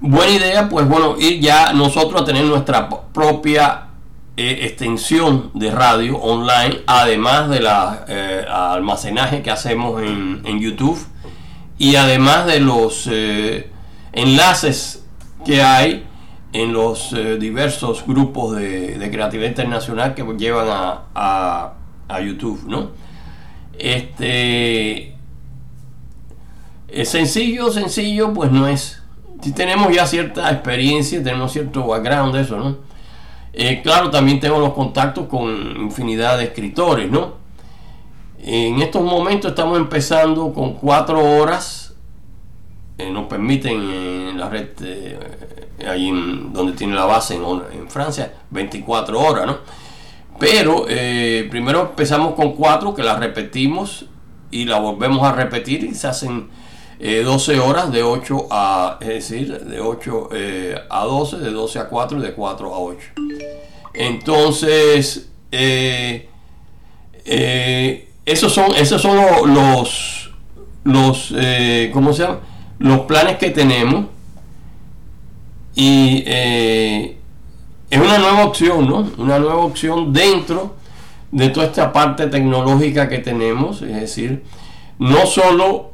buena 0.00 0.32
idea, 0.32 0.70
pues 0.70 0.88
bueno, 0.88 1.16
ir 1.18 1.38
ya 1.38 1.74
nosotros 1.74 2.22
a 2.22 2.24
tener 2.24 2.44
nuestra 2.44 2.88
propia 2.88 3.88
eh, 4.34 4.60
extensión 4.62 5.50
de 5.52 5.70
radio 5.70 6.16
online, 6.16 6.80
además 6.86 7.50
de 7.50 7.60
la 7.60 8.06
eh, 8.08 8.46
almacenaje 8.48 9.42
que 9.42 9.50
hacemos 9.50 10.02
en, 10.02 10.40
en, 10.46 10.58
YouTube 10.58 10.98
y 11.76 11.96
además 11.96 12.46
de 12.46 12.60
los 12.60 13.06
eh, 13.12 13.68
enlaces 14.12 15.04
que 15.44 15.62
hay 15.62 16.06
en 16.54 16.72
los 16.72 17.14
diversos 17.40 18.06
grupos 18.06 18.56
de, 18.56 18.98
de, 18.98 19.10
creatividad 19.10 19.48
internacional 19.48 20.14
que 20.14 20.22
llevan 20.38 20.68
a, 20.68 21.02
a, 21.14 21.74
a 22.08 22.20
YouTube, 22.20 22.64
¿no? 22.66 22.90
Este 23.78 25.14
es 26.88 27.08
sencillo, 27.08 27.70
sencillo, 27.70 28.32
pues 28.32 28.50
no 28.50 28.66
es. 28.66 29.02
Si 29.42 29.52
tenemos 29.52 29.94
ya 29.94 30.06
cierta 30.06 30.50
experiencia, 30.50 31.22
tenemos 31.22 31.52
cierto 31.52 31.86
background 31.86 32.34
de 32.34 32.40
eso, 32.42 32.56
¿no? 32.58 32.91
Eh, 33.52 33.82
claro, 33.82 34.10
también 34.10 34.40
tengo 34.40 34.58
los 34.58 34.72
contactos 34.72 35.26
con 35.26 35.76
infinidad 35.76 36.38
de 36.38 36.44
escritores, 36.44 37.10
¿no? 37.10 37.34
En 38.38 38.80
estos 38.80 39.02
momentos 39.02 39.50
estamos 39.50 39.78
empezando 39.78 40.52
con 40.52 40.74
cuatro 40.74 41.22
horas, 41.22 41.94
eh, 42.98 43.10
nos 43.10 43.26
permiten 43.26 43.78
en 43.78 44.38
la 44.38 44.48
red, 44.48 44.68
eh, 44.82 45.18
ahí 45.86 46.10
donde 46.52 46.72
tiene 46.72 46.94
la 46.94 47.04
base 47.04 47.36
en, 47.36 47.42
en, 47.72 47.88
Francia, 47.90 48.32
24 48.50 49.20
horas, 49.20 49.46
¿no? 49.46 49.58
Pero 50.38 50.86
primero 51.50 51.82
empezamos 51.82 52.34
con 52.34 52.54
cuatro 52.54 52.94
que 52.94 53.02
las 53.02 53.18
repetimos 53.20 54.06
y 54.50 54.64
la 54.64 54.80
volvemos 54.80 55.22
a 55.22 55.32
repetir 55.32 55.84
y 55.84 55.94
se 55.94 56.08
hacen 56.08 56.48
12 57.02 57.58
horas 57.58 57.90
de 57.90 58.02
8 58.02 58.46
a, 58.50 58.98
es 59.00 59.08
decir, 59.08 59.58
de 59.58 59.80
8 59.80 60.28
a 60.88 61.04
12, 61.04 61.38
de 61.38 61.50
12 61.50 61.78
a 61.80 61.88
4 61.88 62.18
y 62.18 62.22
de 62.22 62.32
4 62.32 62.74
a 62.74 62.78
8. 62.78 63.08
Entonces, 63.94 65.28
eh, 65.50 66.28
eh, 67.24 68.08
esos 68.24 68.52
son, 68.52 68.74
esos 68.74 69.02
son 69.02 69.16
los, 69.52 70.30
los, 70.84 71.34
eh, 71.36 71.90
¿cómo 71.92 72.12
se 72.12 72.22
llama? 72.22 72.40
Los 72.78 73.00
planes 73.00 73.36
que 73.36 73.50
tenemos. 73.50 74.06
Y 75.74 76.22
es 76.26 77.98
una 77.98 78.18
nueva 78.18 78.44
opción, 78.44 78.88
¿no? 78.88 79.10
Una 79.18 79.38
nueva 79.38 79.64
opción 79.64 80.12
dentro 80.12 80.74
de 81.30 81.48
toda 81.48 81.66
esta 81.66 81.92
parte 81.92 82.26
tecnológica 82.26 83.08
que 83.08 83.18
tenemos. 83.18 83.80
Es 83.82 83.94
decir, 84.00 84.44
no 84.98 85.24
solo 85.26 85.91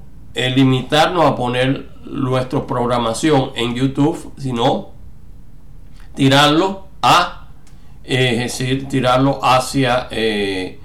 limitarnos 0.55 1.24
a 1.24 1.35
poner 1.35 1.88
nuestra 2.05 2.66
programación 2.66 3.51
en 3.57 3.74
YouTube, 3.74 4.33
sino 4.37 4.90
tirarlo 6.14 6.88
a 7.03 7.38
es 8.09 8.38
decir, 8.38 8.88
tirarlo 8.88 9.38
hacia 9.44 10.09
eh, 10.11 10.79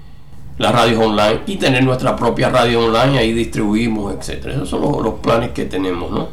las 0.58 0.72
radios 0.72 1.02
online 1.02 1.40
y 1.46 1.56
tener 1.56 1.82
nuestra 1.82 2.14
propia 2.14 2.50
radio 2.50 2.84
online, 2.84 3.18
ahí 3.18 3.32
distribuimos, 3.32 4.14
etcétera. 4.14 4.54
Esos 4.54 4.68
son 4.68 4.82
los, 5.02 5.14
planes 5.14 5.50
que 5.50 5.64
tenemos, 5.64 6.10
¿no? 6.10 6.28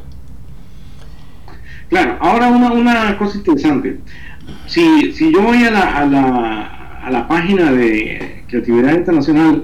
Claro, 1.90 2.18
ahora 2.20 2.50
una, 2.50 2.72
una 2.74 3.18
cosa 3.18 3.38
interesante. 3.38 4.00
Si, 4.68 5.14
si 5.14 5.32
yo 5.32 5.42
voy 5.42 5.64
a 5.64 5.72
la, 5.72 5.98
a, 5.98 6.06
la, 6.06 7.00
a 7.04 7.10
la 7.10 7.28
página 7.28 7.72
de 7.72 8.44
Creatividad 8.50 8.94
Internacional, 8.94 9.64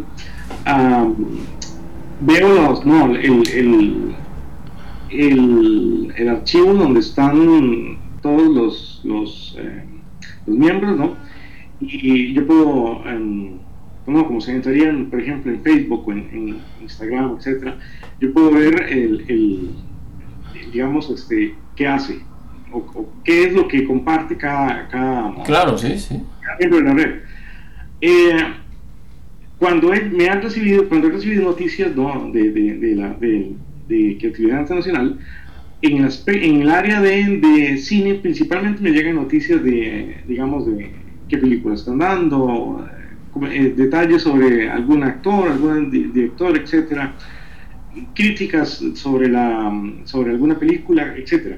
veo 2.22 2.54
los, 2.54 2.86
no, 2.86 3.16
el, 3.16 3.48
el, 3.50 4.16
el, 5.10 6.14
el, 6.16 6.30
archivo 6.30 6.74
donde 6.74 7.00
están 7.00 7.98
todos 8.22 8.48
los, 8.56 9.02
los 9.04 9.56
eh, 9.60 9.84
los 10.48 10.58
miembros, 10.58 10.98
¿no? 10.98 11.16
Y 11.80 12.34
yo 12.34 12.48
puedo, 12.48 13.02
um, 13.04 13.60
como 14.06 14.42
se 14.42 14.54
entrarían, 14.54 15.10
por 15.10 15.22
ejemplo, 15.22 15.52
en 15.52 15.62
Facebook 15.62 16.08
o 16.08 16.12
en, 16.12 16.60
Instagram, 16.82 17.36
etcétera, 17.38 17.78
yo 18.20 18.34
puedo 18.34 18.52
ver 18.52 18.88
el, 18.90 19.26
el, 19.28 19.70
digamos, 20.72 21.10
este, 21.10 21.54
qué 21.76 21.88
hace 21.88 22.20
o, 22.72 23.08
qué 23.24 23.46
es 23.46 23.54
lo 23.54 23.68
que 23.68 23.86
comparte 23.86 24.38
cada, 24.38 24.88
cada, 24.88 25.44
claro, 25.44 25.78
sí, 25.78 25.98
sí. 26.00 26.22
miembro 26.60 26.80
de 26.80 26.84
la 26.84 26.94
red. 26.94 27.22
Eh, 28.02 28.38
cuando 29.60 29.92
me 30.12 30.30
han 30.30 30.42
recibido, 30.42 30.88
cuando 30.88 31.08
he 31.08 31.12
recibido 31.12 31.44
noticias 31.44 31.96
¿no? 31.96 32.30
de, 32.32 32.52
de, 32.52 32.78
de, 32.78 32.96
la, 32.96 33.14
de, 33.14 33.54
de 33.88 34.18
creatividad 34.20 34.62
internacional, 34.62 35.18
en 35.82 36.04
el, 36.04 36.12
en 36.28 36.62
el 36.62 36.70
área 36.70 37.02
de, 37.02 37.38
de, 37.38 37.78
cine 37.78 38.16
principalmente 38.16 38.82
me 38.82 38.92
llegan 38.92 39.16
noticias 39.16 39.64
de, 39.64 40.18
digamos, 40.28 40.66
de 40.66 40.92
qué 41.28 41.38
películas 41.38 41.82
están 41.82 42.00
dando, 42.00 42.88
eh, 43.52 43.74
detalles 43.76 44.24
sobre 44.24 44.70
algún 44.70 45.04
actor, 45.04 45.50
algún 45.50 45.92
director, 45.92 46.58
etcétera, 46.58 47.14
críticas 48.14 48.84
sobre, 48.96 49.30
la, 49.30 49.72
sobre 50.06 50.32
alguna 50.32 50.58
película, 50.58 51.16
etcétera. 51.16 51.58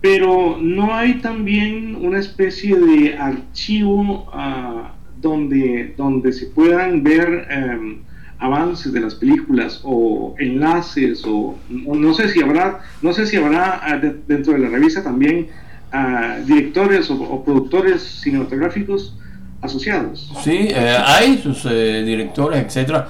Pero 0.00 0.58
no 0.60 0.94
hay 0.94 1.14
también 1.14 1.96
una 1.96 2.18
especie 2.18 2.76
de 2.76 3.16
archivo 3.16 4.30
uh, 4.32 4.95
donde, 5.20 5.94
donde 5.96 6.32
se 6.32 6.46
puedan 6.46 7.02
ver... 7.02 7.46
Um, 7.50 8.06
avances 8.38 8.92
de 8.92 9.00
las 9.00 9.14
películas 9.14 9.80
o 9.82 10.34
enlaces 10.38 11.22
o, 11.26 11.56
no 11.70 12.14
sé 12.14 12.28
si 12.28 12.42
habrá 12.42 12.80
no 13.02 13.12
sé 13.12 13.26
si 13.26 13.36
habrá 13.36 13.80
ah, 13.82 13.96
dentro 13.96 14.52
de 14.52 14.58
la 14.58 14.68
revista 14.68 15.02
también 15.02 15.48
uh, 15.92 16.44
directores 16.44 17.10
o, 17.10 17.42
productores 17.44 18.02
cinematográficos 18.02 19.16
asociados 19.62 20.30
sí 20.44 20.68
eh, 20.70 20.96
hay 21.02 21.38
sus 21.38 21.64
eh, 21.64 22.02
directores 22.04 22.62
etcétera 22.62 23.08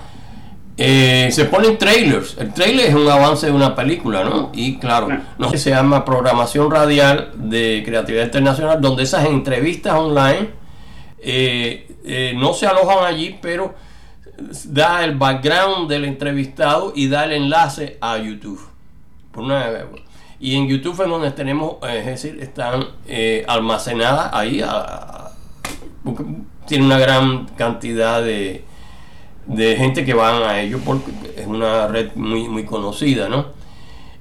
eh, 0.78 1.30
se 1.32 1.46
ponen 1.46 1.78
trailers. 1.78 2.36
El 2.38 2.52
trailer 2.52 2.90
es 2.90 2.94
un 2.94 3.08
avance 3.08 3.46
de 3.46 3.52
una 3.52 3.74
película, 3.74 4.24
¿no? 4.24 4.50
Y 4.52 4.76
claro, 4.76 5.08
no 5.38 5.48
sé, 5.48 5.56
se 5.56 5.70
llama 5.70 6.04
programación 6.04 6.70
radial 6.70 7.30
de 7.34 7.82
creatividad 7.82 8.24
internacional, 8.24 8.82
donde 8.82 9.04
esas 9.04 9.24
entrevistas 9.24 9.94
online 9.94 10.50
eh, 11.18 11.95
eh, 12.06 12.32
no 12.36 12.54
se 12.54 12.66
alojan 12.66 13.04
allí, 13.04 13.38
pero 13.40 13.74
da 14.64 15.04
el 15.04 15.16
background 15.16 15.90
del 15.90 16.04
entrevistado 16.04 16.92
y 16.94 17.08
da 17.08 17.24
el 17.24 17.32
enlace 17.32 17.98
a 18.00 18.18
YouTube. 18.18 18.60
y 20.38 20.56
en 20.56 20.68
YouTube 20.68 21.02
es 21.02 21.08
donde 21.08 21.30
tenemos, 21.32 21.76
es 21.88 22.06
decir, 22.06 22.38
están 22.40 22.84
almacenadas 23.46 24.32
ahí, 24.32 24.62
tiene 26.66 26.84
una 26.84 26.98
gran 26.98 27.46
cantidad 27.56 28.22
de 28.22 28.64
de 29.46 29.76
gente 29.76 30.04
que 30.04 30.14
van 30.14 30.42
a 30.42 30.60
ellos 30.60 30.80
porque 30.84 31.10
es 31.36 31.46
una 31.46 31.86
red 31.88 32.14
muy, 32.16 32.48
muy 32.48 32.64
conocida, 32.64 33.28
¿no? 33.28 33.46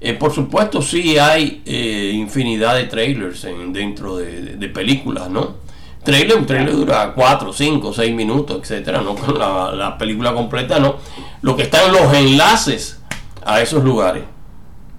Eh, 0.01 0.13
por 0.13 0.31
supuesto, 0.31 0.81
sí 0.81 1.17
hay 1.17 1.63
eh, 1.65 2.11
infinidad 2.13 2.75
de 2.75 2.83
trailers 2.83 3.43
en, 3.45 3.73
dentro 3.73 4.17
de, 4.17 4.69
películas, 4.69 5.29
¿no? 5.29 5.64
Trailer, 6.05 6.37
un 6.37 6.45
trailer 6.45 6.73
dura 6.73 7.11
4, 7.13 7.51
5, 7.51 7.93
6 7.93 8.15
minutos, 8.15 8.59
etcétera, 8.61 9.01
¿no? 9.01 9.15
Con 9.15 9.37
la, 9.37 9.97
película 9.97 10.33
completa, 10.33 10.79
¿no? 10.79 10.95
Lo 11.41 11.57
que 11.57 11.63
están 11.63 11.91
los 11.91 12.13
enlaces 12.13 13.01
a 13.45 13.61
esos 13.61 13.83
lugares. 13.83 14.23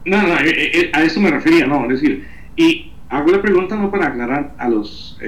No, 0.04 0.22
no, 0.22 0.36
eh, 0.44 0.90
a 0.92 1.02
eso 1.02 1.20
me 1.20 1.30
refería, 1.30 1.66
¿no? 1.66 1.84
Es 1.84 2.00
decir, 2.00 2.26
y 2.56 2.92
hago 3.08 3.30
la 3.30 3.40
pregunta 3.40 3.76
no 3.76 3.90
para 3.90 4.08
aclarar 4.08 4.54
a 4.58 4.68
los, 4.68 5.18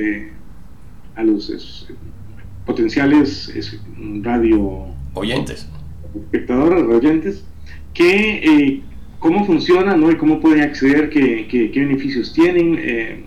a 1.16 1.22
los 1.22 1.86
potenciales 2.66 3.50
radio 4.22 4.88
oyentes 5.14 5.68
espectadores 6.14 6.84
oyentes 6.84 7.44
que 7.94 8.38
eh, 8.42 8.82
cómo 9.18 9.44
funciona 9.44 9.96
¿no? 9.96 10.10
y 10.10 10.16
cómo 10.16 10.40
pueden 10.40 10.62
acceder 10.62 11.10
qué, 11.10 11.46
qué, 11.48 11.80
beneficios 11.80 12.32
tienen 12.32 12.76
eh, 12.78 13.24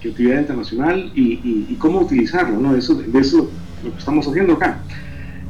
qué 0.00 0.10
actividad 0.10 0.40
internacional 0.40 1.12
y, 1.14 1.74
cómo 1.78 2.00
utilizarlo 2.00 2.58
¿no? 2.58 2.74
eso, 2.74 2.94
de 2.94 3.18
eso 3.18 3.50
lo 3.84 3.92
que 3.92 3.98
estamos 3.98 4.26
haciendo 4.26 4.54
acá. 4.54 4.80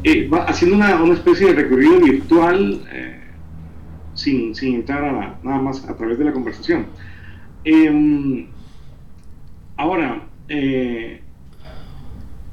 Eh, 0.05 0.29
va 0.29 0.45
haciendo 0.45 0.77
una, 0.77 1.03
una, 1.03 1.15
especie 1.15 1.49
de 1.49 1.55
recorrido 1.55 1.99
virtual 2.01 2.83
sin, 4.15 4.55
sin, 4.55 4.77
entrar 4.77 5.39
nada 5.43 5.59
más 5.61 5.85
a 5.89 5.97
través 5.97 6.19
de 6.19 6.25
la 6.25 6.33
conversación. 6.33 6.87
Em, 7.65 8.47
ahora 9.77 10.23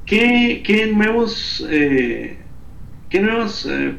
¿Qué, 0.06 0.92
nuevos, 0.94 1.66
eh, 1.68 2.36
qué, 3.10 3.20
nuevos 3.20 3.66
eh, 3.68 3.96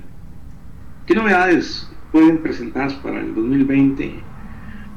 qué 1.06 1.16
novedades 1.16 1.92
pueden 2.14 2.42
presentarse 2.42 2.96
para 3.04 3.20
el 3.20 3.36
2020 3.36 4.14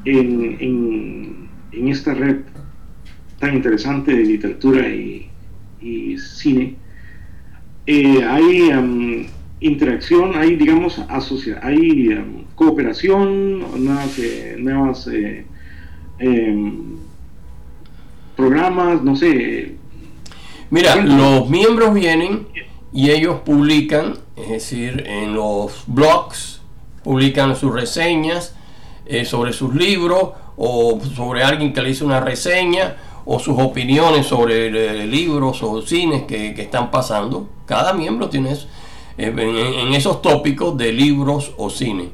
en, 0.04 1.48
en, 1.72 1.88
esta 1.88 2.14
red 2.14 2.42
tan 3.40 3.56
interesante 3.56 4.14
de 4.14 4.24
literatura 4.24 4.86
y, 4.88 5.26
cine? 6.18 6.76
Eh, 7.86 8.22
hay 8.24 8.70
um, 8.70 9.26
interacción, 9.60 10.36
hay, 10.36 10.54
digamos, 10.54 11.00
asocia 11.08 11.58
hay 11.62 12.08
um, 12.10 12.44
cooperación, 12.54 13.84
nuevas, 13.84 14.20
nuevas 14.58 15.10
em, 16.18 16.96
programas, 18.36 19.02
no 19.02 19.16
sé, 19.16 19.80
Mira, 20.70 20.94
los 20.94 21.50
miembros 21.50 21.92
vienen 21.94 22.46
y 22.92 23.10
ellos 23.10 23.40
publican, 23.40 24.18
es 24.36 24.50
decir, 24.50 25.02
en 25.04 25.34
los 25.34 25.82
blogs, 25.88 26.60
publican 27.02 27.56
sus 27.56 27.74
reseñas 27.74 28.54
eh, 29.04 29.24
sobre 29.24 29.52
sus 29.52 29.74
libros 29.74 30.30
o 30.56 31.00
sobre 31.16 31.42
alguien 31.42 31.72
que 31.72 31.82
le 31.82 31.90
hizo 31.90 32.06
una 32.06 32.20
reseña 32.20 32.94
o 33.32 33.38
sus 33.38 33.56
opiniones 33.60 34.26
sobre 34.26 34.66
eh, 34.66 35.06
libros 35.06 35.62
o 35.62 35.80
cines 35.82 36.24
que, 36.24 36.48
están 36.60 36.90
pasando. 36.90 37.48
Cada 37.64 37.92
miembro 37.92 38.28
tiene 38.28 38.52
eh, 38.52 39.78
en, 39.86 39.94
esos 39.94 40.20
tópicos 40.20 40.76
de 40.76 40.92
libros 40.92 41.52
o 41.56 41.70
cine. 41.70 42.08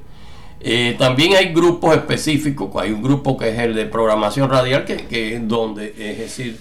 también 0.99 1.35
hay 1.35 1.55
grupos 1.55 1.97
específicos, 1.97 2.71
hay 2.77 2.91
un 2.93 3.03
grupo 3.03 3.35
que 3.39 3.49
es 3.49 3.59
el 3.59 3.75
de 3.75 3.87
programación 3.87 4.51
radial, 4.51 4.85
que, 4.85 5.07
que 5.07 5.37
es 5.37 5.49
donde, 5.49 5.95
es 5.99 6.19
decir, 6.19 6.59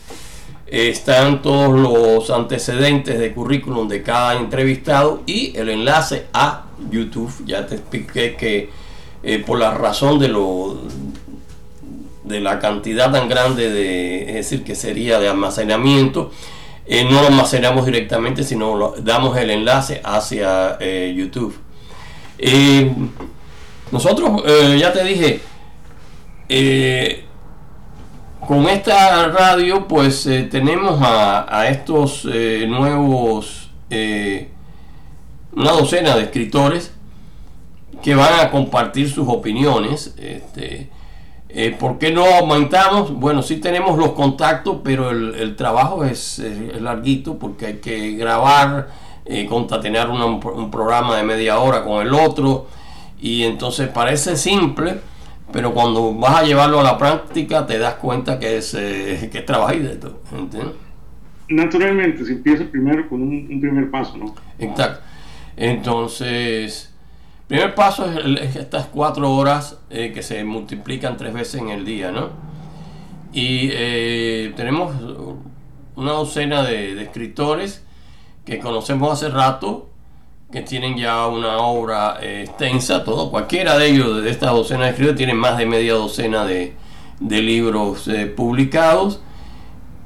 están 0.68 1.42
todos 1.42 1.78
los 1.78 2.30
antecedentes 2.30 3.20
de 3.20 3.34
currículum 3.34 3.90
de 3.90 4.04
cada 4.04 4.36
entrevistado 4.36 5.22
y 5.26 5.52
el 5.58 5.68
enlace 5.68 6.28
a 6.32 6.68
YouTube. 6.90 7.32
Ya 7.46 7.68
te 7.68 7.76
expliqué 7.76 8.36
que 8.36 8.70
eh, 9.28 9.40
por 9.40 9.58
la 9.58 9.74
razón 9.74 10.20
de 10.20 10.28
lo 10.28 10.78
de 12.26 12.40
la 12.40 12.60
cantidad 12.60 13.12
tan 13.12 13.30
grande 13.30 13.70
de, 13.70 14.30
es 14.30 14.36
decir, 14.36 14.64
que 14.64 14.76
sería 14.76 15.20
de 15.20 15.30
almacenamiento, 15.30 16.32
eh, 16.86 17.04
no 17.06 17.22
lo 17.22 17.28
almacenamos 17.28 17.86
directamente, 17.86 18.44
sino 18.44 18.94
damos 18.98 19.38
el 19.38 19.50
enlace 19.50 20.02
hacia 20.04 20.78
eh, 20.80 21.14
YouTube. 21.16 21.56
nosotros, 23.92 24.44
ya 24.78 24.92
te 24.92 25.04
dije, 25.04 25.42
con 28.46 28.68
esta 28.70 29.28
radio 29.28 29.88
pues 29.88 30.26
eh, 30.28 30.44
tenemos 30.44 31.00
a, 31.02 31.68
estos 31.68 32.28
eh, 32.32 32.66
nuevos, 32.68 33.70
eh, 33.90 34.50
una 35.54 35.72
docena 35.72 36.16
de 36.16 36.24
escritores 36.24 36.94
que 38.04 38.14
van 38.14 38.40
a 38.40 38.52
compartir 38.52 39.10
sus 39.10 39.28
opiniones. 39.28 40.14
Este, 40.18 40.90
¿Por 41.80 41.98
qué 41.98 42.12
no 42.12 42.26
aumentamos? 42.26 43.14
Bueno, 43.14 43.42
sí 43.42 43.58
tenemos 43.58 43.98
los 43.98 44.12
contactos, 44.12 44.80
pero 44.84 45.10
el, 45.12 45.56
trabajo 45.56 46.04
es, 46.04 46.42
larguito 46.80 47.40
porque 47.40 47.66
hay 47.68 47.74
que 47.76 48.12
grabar, 48.12 48.90
contatener 49.48 50.10
un 50.10 50.70
programa 50.70 51.16
de 51.16 51.24
media 51.24 51.60
hora 51.60 51.84
con 51.84 52.06
el 52.06 52.14
otro. 52.14 52.68
Y 53.22 53.44
entonces 53.44 53.88
parece 53.88 54.36
simple, 54.36 55.00
pero 55.52 55.74
cuando 55.74 56.14
vas 56.14 56.42
a 56.42 56.44
llevarlo 56.44 56.80
a 56.80 56.84
la 56.84 56.98
práctica 56.98 57.66
te 57.66 57.78
das 57.78 57.96
cuenta 57.96 58.40
que 58.40 58.58
es, 58.58 58.74
eh, 58.74 59.30
que 59.32 59.40
es 59.40 59.46
trabajito. 59.46 60.22
Naturalmente, 61.48 62.26
se 62.26 62.34
empieza 62.34 62.66
primero 62.66 63.08
con 63.08 63.22
un, 63.22 63.60
primer 63.62 63.90
paso, 63.92 64.18
¿no? 64.18 64.36
Exacto. 64.60 65.02
Entonces, 65.56 66.94
primer 67.48 67.76
paso 67.76 68.06
es, 68.12 68.56
estas 68.56 68.88
cuatro 68.88 69.34
horas 69.36 69.78
eh, 69.90 70.12
que 70.14 70.24
se 70.24 70.44
multiplican 70.44 71.18
tres 71.18 71.34
veces 71.34 71.62
en 71.62 71.70
el 71.70 71.86
día, 71.86 72.12
¿no? 72.12 72.30
Y 73.34 73.70
eh, 73.72 74.54
tenemos 74.56 74.96
una 75.96 76.12
docena 76.12 76.64
de, 76.64 76.96
de 76.96 77.04
escritores 77.04 77.84
que 78.46 78.60
conocemos 78.60 79.12
hace 79.12 79.30
rato 79.30 79.90
que 80.52 80.62
tienen 80.62 80.96
ya 80.96 81.28
una 81.28 81.58
obra 81.58 82.18
eh, 82.22 82.44
extensa, 82.48 83.04
todo, 83.04 83.30
cualquiera 83.32 83.78
de 83.78 83.88
ellos, 83.88 84.24
de 84.24 84.30
esta 84.30 84.52
docena 84.52 84.86
de 84.86 84.92
escritores, 84.92 85.18
tienen 85.18 85.38
más 85.38 85.58
de 85.58 85.66
media 85.66 85.94
docena 85.94 86.46
de, 86.46 86.74
libros 87.20 88.08
eh, 88.08 88.26
publicados. 88.26 89.22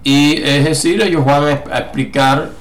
Y 0.04 0.42
es 0.42 0.66
decir, 0.66 1.02
ellos 1.02 1.26
van 1.26 1.44
a, 1.44 1.52
explicar 1.52 2.52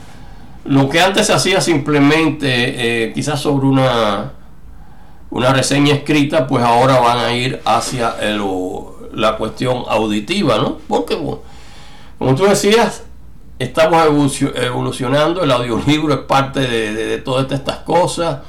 lo 0.64 0.88
que 0.88 1.00
antes 1.00 1.28
se 1.28 1.32
hacía 1.32 1.60
simplemente 1.60 3.12
quizás 3.14 3.40
sobre 3.40 3.66
una, 3.66 4.32
una 5.30 5.52
reseña 5.52 5.94
escrita, 5.94 6.46
pues 6.46 6.64
ahora 6.64 7.00
van 7.00 7.18
a 7.18 7.32
ir 7.32 7.60
hacia 7.64 8.16
la 9.12 9.36
cuestión 9.36 9.84
auditiva, 9.88 10.58
¿no? 10.58 10.78
Porque, 10.88 11.16
como 11.16 12.34
tú 12.34 12.44
decías, 12.44 13.04
estamos 13.58 14.02
evolucionando, 14.54 15.42
el 15.42 15.50
audiolibro 15.50 16.14
es 16.14 16.20
parte 16.20 16.60
de, 16.60 17.18
todas 17.18 17.50
estas 17.50 17.78
cosas, 17.78 18.40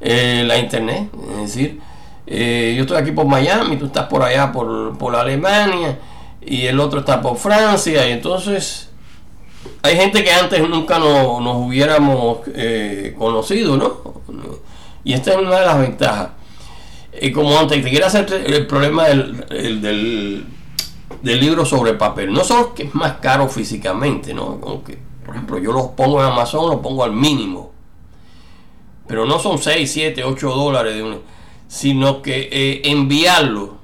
eh, 0.00 0.44
la 0.46 0.58
internet, 0.58 1.10
es 1.32 1.54
decir, 1.54 1.80
eh, 2.26 2.74
yo 2.76 2.82
estoy 2.82 2.98
aquí 2.98 3.12
por 3.12 3.26
Miami, 3.26 3.76
tú 3.76 3.86
estás 3.86 4.06
por 4.06 4.22
allá 4.22 4.52
por, 4.52 4.96
por 4.98 5.16
Alemania 5.16 5.98
y 6.40 6.66
el 6.66 6.78
otro 6.80 7.00
está 7.00 7.20
por 7.20 7.36
Francia 7.36 8.06
y 8.08 8.12
entonces 8.12 8.90
hay 9.82 9.96
gente 9.96 10.22
que 10.22 10.32
antes 10.32 10.68
nunca 10.68 10.98
nos 10.98 11.56
hubiéramos 11.56 12.38
eh, 12.54 13.14
conocido, 13.18 13.76
¿no? 13.76 14.22
Y 15.04 15.12
esta 15.12 15.32
es 15.32 15.38
una 15.38 15.60
de 15.60 15.66
las 15.66 15.78
ventajas. 15.78 16.28
Y 17.20 17.32
como 17.32 17.58
antes 17.58 17.82
te 17.82 17.90
quiero 17.90 18.06
hacer 18.06 18.32
el 18.46 18.66
problema 18.66 19.04
del 19.06 20.46
de 21.22 21.36
libros 21.36 21.68
sobre 21.68 21.94
papel. 21.94 22.32
No 22.32 22.44
solo 22.44 22.74
que 22.74 22.84
es 22.84 22.94
más 22.94 23.14
caro 23.14 23.48
físicamente, 23.48 24.34
¿no? 24.34 24.60
Aunque, 24.62 24.98
por 25.24 25.34
ejemplo, 25.34 25.58
yo 25.58 25.72
los 25.72 25.88
pongo 25.88 26.20
en 26.20 26.26
Amazon, 26.26 26.70
los 26.70 26.80
pongo 26.80 27.04
al 27.04 27.12
mínimo. 27.12 27.72
Pero 29.06 29.24
no 29.24 29.38
son 29.38 29.58
6, 29.58 29.90
7, 29.90 30.24
8 30.24 30.50
dólares, 30.50 30.94
de 30.94 31.20
sino 31.68 32.22
que 32.22 32.48
eh, 32.52 32.82
enviarlo. 32.84 33.76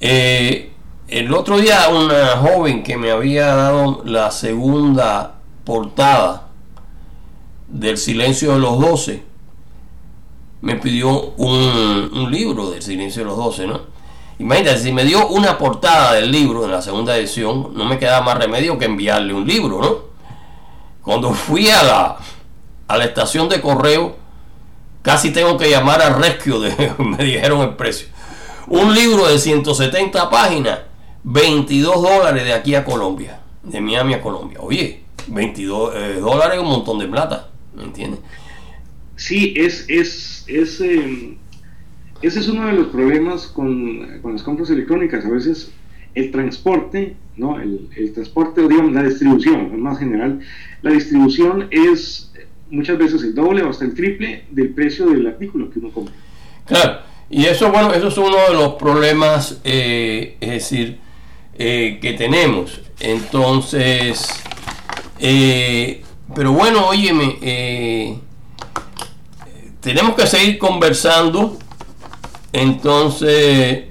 Eh, 0.00 0.72
el 1.08 1.32
otro 1.34 1.58
día 1.58 1.88
una 1.88 2.36
joven 2.38 2.82
que 2.82 2.96
me 2.96 3.10
había 3.10 3.54
dado 3.54 4.02
la 4.04 4.30
segunda 4.30 5.36
portada 5.64 6.48
del 7.68 7.98
Silencio 7.98 8.54
de 8.54 8.58
los 8.58 8.80
Doce, 8.80 9.22
me 10.62 10.76
pidió 10.76 11.32
un, 11.36 12.10
un 12.14 12.30
libro 12.30 12.70
del 12.70 12.82
Silencio 12.82 13.22
de 13.22 13.28
los 13.28 13.36
Doce, 13.36 13.66
¿no? 13.66 13.80
Imagínate, 14.38 14.78
si 14.78 14.92
me 14.92 15.04
dio 15.04 15.28
una 15.28 15.58
portada 15.58 16.14
del 16.14 16.30
libro 16.30 16.64
en 16.64 16.70
la 16.70 16.80
segunda 16.80 17.16
edición, 17.16 17.72
no 17.74 17.84
me 17.84 17.98
quedaba 17.98 18.24
más 18.24 18.38
remedio 18.38 18.78
que 18.78 18.86
enviarle 18.86 19.34
un 19.34 19.46
libro, 19.46 19.80
¿no? 19.80 19.96
Cuando 21.02 21.32
fui 21.32 21.68
a 21.68 21.82
la, 21.82 22.16
a 22.88 22.96
la 22.96 23.04
estación 23.04 23.48
de 23.48 23.60
correo, 23.60 24.16
casi 25.02 25.30
tengo 25.30 25.56
que 25.58 25.68
llamar 25.68 26.00
a 26.00 26.10
Rescue, 26.10 26.94
me 26.98 27.24
dijeron 27.24 27.60
el 27.60 27.74
precio. 27.74 28.08
Un 28.68 28.94
libro 28.94 29.28
de 29.28 29.38
170 29.38 30.30
páginas, 30.30 30.78
22 31.24 32.02
dólares 32.02 32.44
de 32.44 32.52
aquí 32.52 32.74
a 32.74 32.84
Colombia, 32.84 33.40
de 33.62 33.80
Miami 33.80 34.14
a 34.14 34.22
Colombia. 34.22 34.58
Oye, 34.60 35.04
22 35.26 35.94
eh, 35.94 36.18
dólares 36.20 36.54
es 36.54 36.62
un 36.62 36.68
montón 36.68 36.98
de 36.98 37.06
plata, 37.06 37.48
¿me 37.74 37.82
entiendes? 37.82 38.20
Sí, 39.22 39.54
es, 39.56 39.84
es, 39.86 40.44
es 40.48 40.80
eh, 40.80 41.36
ese 42.22 42.40
es 42.40 42.48
uno 42.48 42.66
de 42.66 42.72
los 42.72 42.88
problemas 42.88 43.46
con, 43.46 44.18
con, 44.20 44.32
las 44.32 44.42
compras 44.42 44.68
electrónicas. 44.70 45.24
A 45.24 45.28
veces 45.28 45.70
el 46.16 46.32
transporte, 46.32 47.14
¿no? 47.36 47.60
el, 47.60 47.88
el 47.96 48.12
transporte, 48.12 48.66
digamos, 48.66 48.92
la 48.92 49.04
distribución, 49.04 49.80
más 49.80 50.00
general, 50.00 50.40
la 50.82 50.90
distribución 50.90 51.68
es 51.70 52.32
muchas 52.68 52.98
veces 52.98 53.22
el 53.22 53.32
doble 53.32 53.62
o 53.62 53.70
hasta 53.70 53.84
el 53.84 53.94
triple 53.94 54.42
del 54.50 54.70
precio 54.70 55.06
del 55.06 55.24
artículo 55.24 55.70
que 55.70 55.78
uno 55.78 55.90
compra. 55.92 56.14
Claro, 56.66 57.02
y 57.30 57.44
eso, 57.44 57.70
bueno, 57.70 57.94
eso 57.94 58.08
es 58.08 58.18
uno 58.18 58.36
de 58.48 58.54
los 58.54 58.74
problemas, 58.74 59.60
eh, 59.62 60.36
es 60.40 60.50
decir, 60.50 60.98
eh, 61.54 62.00
que 62.02 62.14
tenemos. 62.14 62.80
Entonces, 62.98 64.28
eh, 65.20 66.02
pero 66.34 66.50
bueno, 66.50 66.88
óyeme, 66.88 67.36
eh, 67.40 68.18
tenemos 69.82 70.14
que 70.14 70.26
seguir 70.26 70.58
conversando. 70.58 71.58
Entonces, 72.52 73.84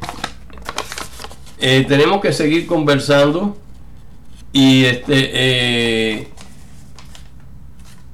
eh, 1.59 1.85
tenemos 1.87 2.21
que 2.21 2.33
seguir 2.33 2.65
conversando. 2.65 3.57
Y 4.53 4.85
este, 4.85 5.29
eh, 5.33 6.27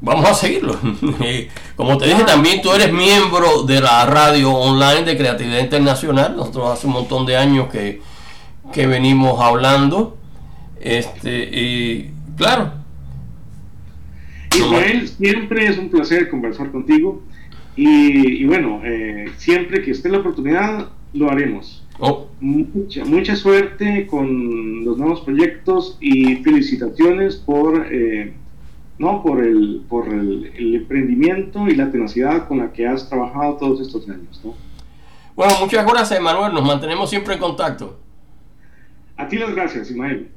vamos 0.02 0.26
a 0.26 0.34
seguirlo. 0.34 0.78
Como 1.76 1.98
te 1.98 2.08
dije, 2.08 2.24
también 2.24 2.62
tú 2.62 2.72
eres 2.72 2.92
miembro 2.92 3.64
de 3.64 3.80
la 3.80 4.06
radio 4.08 4.52
online 4.52 5.04
de 5.04 5.16
Creatividad 5.16 5.60
Internacional. 5.60 6.36
Nosotros 6.36 6.72
hace 6.72 6.88
un 6.88 6.94
montón 6.94 7.26
de 7.28 7.38
años 7.38 7.70
que, 7.70 8.02
que 8.74 8.88
venimos 8.88 9.40
hablando. 9.40 10.18
Este, 10.82 11.44
y 11.52 12.12
claro. 12.36 12.72
Israel, 14.56 15.08
siempre 15.08 15.68
es 15.68 15.78
un 15.78 15.90
placer 15.90 16.30
conversar 16.30 16.72
contigo. 16.72 17.22
Y, 17.78 18.44
y 18.44 18.46
bueno, 18.46 18.82
eh, 18.84 19.32
siempre 19.38 19.84
que 19.84 19.92
esté 19.92 20.10
la 20.10 20.18
oportunidad, 20.18 20.90
lo 21.14 21.30
haremos. 21.32 21.86
Oh. 22.00 22.28
Mucha, 22.42 23.06
mucha 23.06 23.36
suerte 23.36 24.08
con 24.08 24.84
los 24.84 24.98
nuevos 24.98 25.22
proyectos 25.22 25.98
y 26.02 26.38
felicitaciones 26.38 27.36
por, 27.36 27.88
eh, 27.92 28.34
¿no? 28.98 29.24
por, 29.24 29.44
el, 29.44 29.84
por 29.88 30.08
el, 30.10 30.52
el, 30.56 30.76
emprendimiento 30.76 31.68
y 31.68 31.76
la 31.76 31.92
tenacidad 31.92 32.48
con 32.48 32.60
la 32.60 32.74
que 32.74 32.88
has 32.88 33.10
trabajado 33.10 33.58
todos 33.58 33.82
estos 33.82 34.10
años. 34.10 34.42
¿no? 34.44 34.56
Bueno, 35.36 35.54
muchas 35.62 35.86
gracias, 35.86 36.20
Emanuel. 36.20 36.54
Nos 36.54 36.66
mantenemos 36.66 37.10
siempre 37.10 37.36
en 37.36 37.40
contacto. 37.40 38.00
A 39.18 39.28
ti 39.28 39.38
las 39.38 39.54
gracias, 39.54 39.90
Ismael. 39.90 40.30